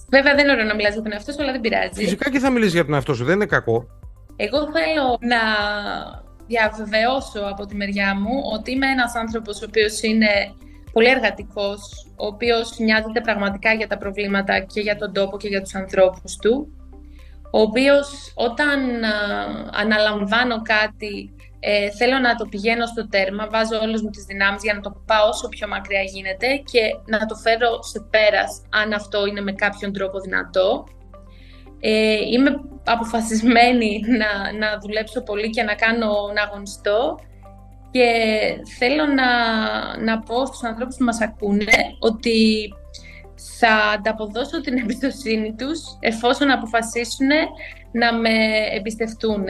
βέβαια 0.10 0.36
δεν 0.36 0.44
είναι 0.44 0.52
ωραίο 0.52 0.66
να 0.66 0.76
μιλάς 0.76 0.94
για 0.94 1.02
τον 1.02 1.12
εαυτό 1.12 1.32
σου, 1.32 1.42
αλλά 1.42 1.52
δεν 1.52 1.62
πειράζει. 1.62 1.90
Φυσικά 1.94 2.30
και 2.30 2.40
θα 2.40 2.50
μιλήσεις 2.50 2.74
για 2.74 2.86
τον 2.86 2.94
εαυτό 2.94 3.14
σου, 3.14 3.24
δεν 3.24 3.36
είναι 3.36 3.46
κακό. 3.46 3.88
Εγώ 4.36 4.58
θέλω 4.58 5.18
να 5.20 5.42
διαβεβαιώσω 6.48 7.40
από 7.52 7.66
τη 7.66 7.76
μεριά 7.76 8.16
μου 8.20 8.42
ότι 8.54 8.72
είμαι 8.72 8.88
ένας 8.88 9.16
άνθρωπος 9.16 9.62
ο 9.62 9.66
οποίος 9.68 10.02
είναι 10.02 10.28
πολύ 10.96 11.10
εργατικός, 11.10 11.80
ο 12.16 12.26
οποίος 12.26 12.78
νοιάζεται 12.78 13.22
πραγματικά 13.22 13.74
για 13.74 13.88
τα 13.88 13.98
προβλήματα 13.98 14.60
και 14.60 14.82
για 14.82 14.96
τον 14.96 15.14
τόπο 15.14 15.38
και 15.38 15.48
για 15.48 15.62
τους 15.62 15.76
ανθρώπους 15.76 16.36
του, 16.36 16.68
ο 17.52 17.60
οποίος 17.62 18.34
όταν 18.36 18.80
αναλαμβάνω 19.72 20.62
κάτι 20.62 21.34
ε, 21.60 21.90
θέλω 21.92 22.20
να 22.20 22.36
το 22.36 22.46
πηγαίνω 22.46 22.86
στο 22.86 23.08
τέρμα, 23.08 23.48
βάζω 23.52 23.80
όλες 23.82 24.02
μου 24.02 24.10
τις 24.10 24.24
δυνάμεις 24.24 24.64
για 24.64 24.74
να 24.74 24.80
το 24.80 25.04
πάω 25.06 25.28
όσο 25.28 25.48
πιο 25.48 25.68
μακριά 25.68 26.02
γίνεται 26.02 26.48
και 26.72 26.82
να 27.06 27.26
το 27.26 27.36
φέρω 27.36 27.84
σε 27.84 28.00
πέρας 28.10 28.62
αν 28.70 28.94
αυτό 28.94 29.26
είναι 29.26 29.42
με 29.42 29.52
κάποιον 29.52 29.94
τρόπο 29.94 30.20
δυνατό. 30.20 30.84
Ε, 31.80 32.18
είμαι 32.32 32.52
αποφασισμένη 32.86 34.02
να, 34.22 34.32
να 34.60 34.78
δουλέψω 34.82 35.22
πολύ 35.24 35.50
και 35.50 35.64
να 35.64 35.76
κάνω 35.76 36.12
να 36.36 36.42
αγωνιστώ 36.42 37.20
και 37.96 38.10
θέλω 38.78 39.06
να, 39.06 39.30
να 39.98 40.20
πω 40.20 40.46
στους 40.46 40.64
ανθρώπους 40.64 40.96
που 40.98 41.04
μας 41.04 41.22
ακούνε 41.22 41.78
ότι 42.00 42.70
θα 43.60 43.74
ανταποδώσω 43.96 44.62
την 44.62 44.78
εμπιστοσύνη 44.78 45.56
τους 45.58 45.80
εφόσον 46.00 46.52
αποφασίσουν 46.52 47.28
να 47.92 48.14
με 48.14 48.30
εμπιστευτούν. 48.72 49.46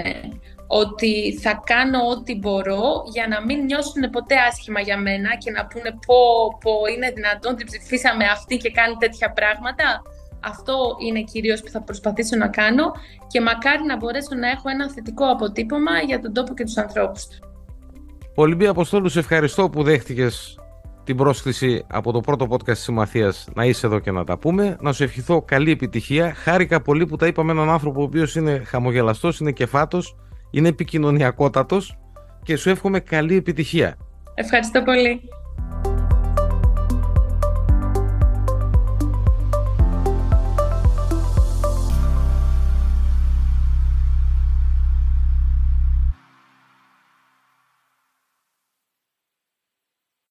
Ότι 0.68 1.38
θα 1.42 1.62
κάνω 1.66 2.00
ό,τι 2.08 2.36
μπορώ 2.36 3.04
για 3.14 3.28
να 3.28 3.46
μην 3.46 3.64
νιώσουν 3.64 4.10
ποτέ 4.10 4.36
άσχημα 4.50 4.80
για 4.80 4.98
μένα 4.98 5.36
και 5.38 5.52
να 5.52 5.66
πούνε 5.66 5.92
πω, 6.06 6.18
πω 6.64 6.72
είναι 6.96 7.12
δυνατόν 7.12 7.56
την 7.56 7.66
ψηφίσαμε 7.66 8.26
αυτή 8.26 8.58
και 8.58 8.72
κάνει 8.72 8.96
τέτοια 9.00 9.32
πράγματα. 9.32 10.02
Αυτό 10.40 10.76
είναι 11.08 11.22
κυρίως 11.22 11.62
που 11.62 11.70
θα 11.70 11.82
προσπαθήσω 11.82 12.36
να 12.38 12.48
κάνω 12.48 12.92
και 13.28 13.42
μακάρι 13.42 13.84
να 13.84 13.98
μπορέσω 13.98 14.36
να 14.36 14.50
έχω 14.50 14.70
ένα 14.70 14.92
θετικό 14.92 15.26
αποτύπωμα 15.26 16.00
για 16.00 16.20
τον 16.20 16.34
τόπο 16.34 16.54
και 16.54 16.64
τους 16.64 16.78
ανθρώπους 16.78 17.28
του. 17.28 17.55
Ολυμπία 18.38 18.70
Αποστόλου, 18.70 19.10
σε 19.10 19.20
ευχαριστώ 19.20 19.70
που 19.70 19.84
δέχτηκες 19.84 20.60
την 21.04 21.18
πρόσκληση 21.18 21.86
από 21.88 22.12
το 22.12 22.20
πρώτο 22.20 22.48
podcast 22.50 22.64
της 22.64 22.80
Συμμαθίας 22.80 23.48
να 23.54 23.66
είσαι 23.66 23.86
εδώ 23.86 24.00
και 24.00 24.12
να 24.12 24.24
τα 24.24 24.38
πούμε. 24.38 24.78
Να 24.82 24.94
σου 24.94 25.04
ευχηθώ 25.04 25.42
καλή 25.42 25.72
επιτυχία. 25.72 26.34
Χάρηκα 26.34 26.82
πολύ 26.82 27.06
που 27.06 27.16
τα 27.16 27.28
είπαμε 27.28 27.52
έναν 27.52 27.70
άνθρωπο 27.70 28.02
ο 28.02 28.04
οποίος 28.04 28.36
είναι 28.36 28.62
χαμογελαστός, 28.66 29.40
είναι 29.40 29.52
κεφάτος, 29.52 30.16
είναι 30.52 30.68
επικοινωνιακότατος 30.68 31.98
και 32.44 32.56
σου 32.56 32.70
εύχομαι 32.70 33.00
καλή 33.00 33.36
επιτυχία. 33.36 33.98
Ευχαριστώ 34.34 34.82
πολύ. 34.84 35.22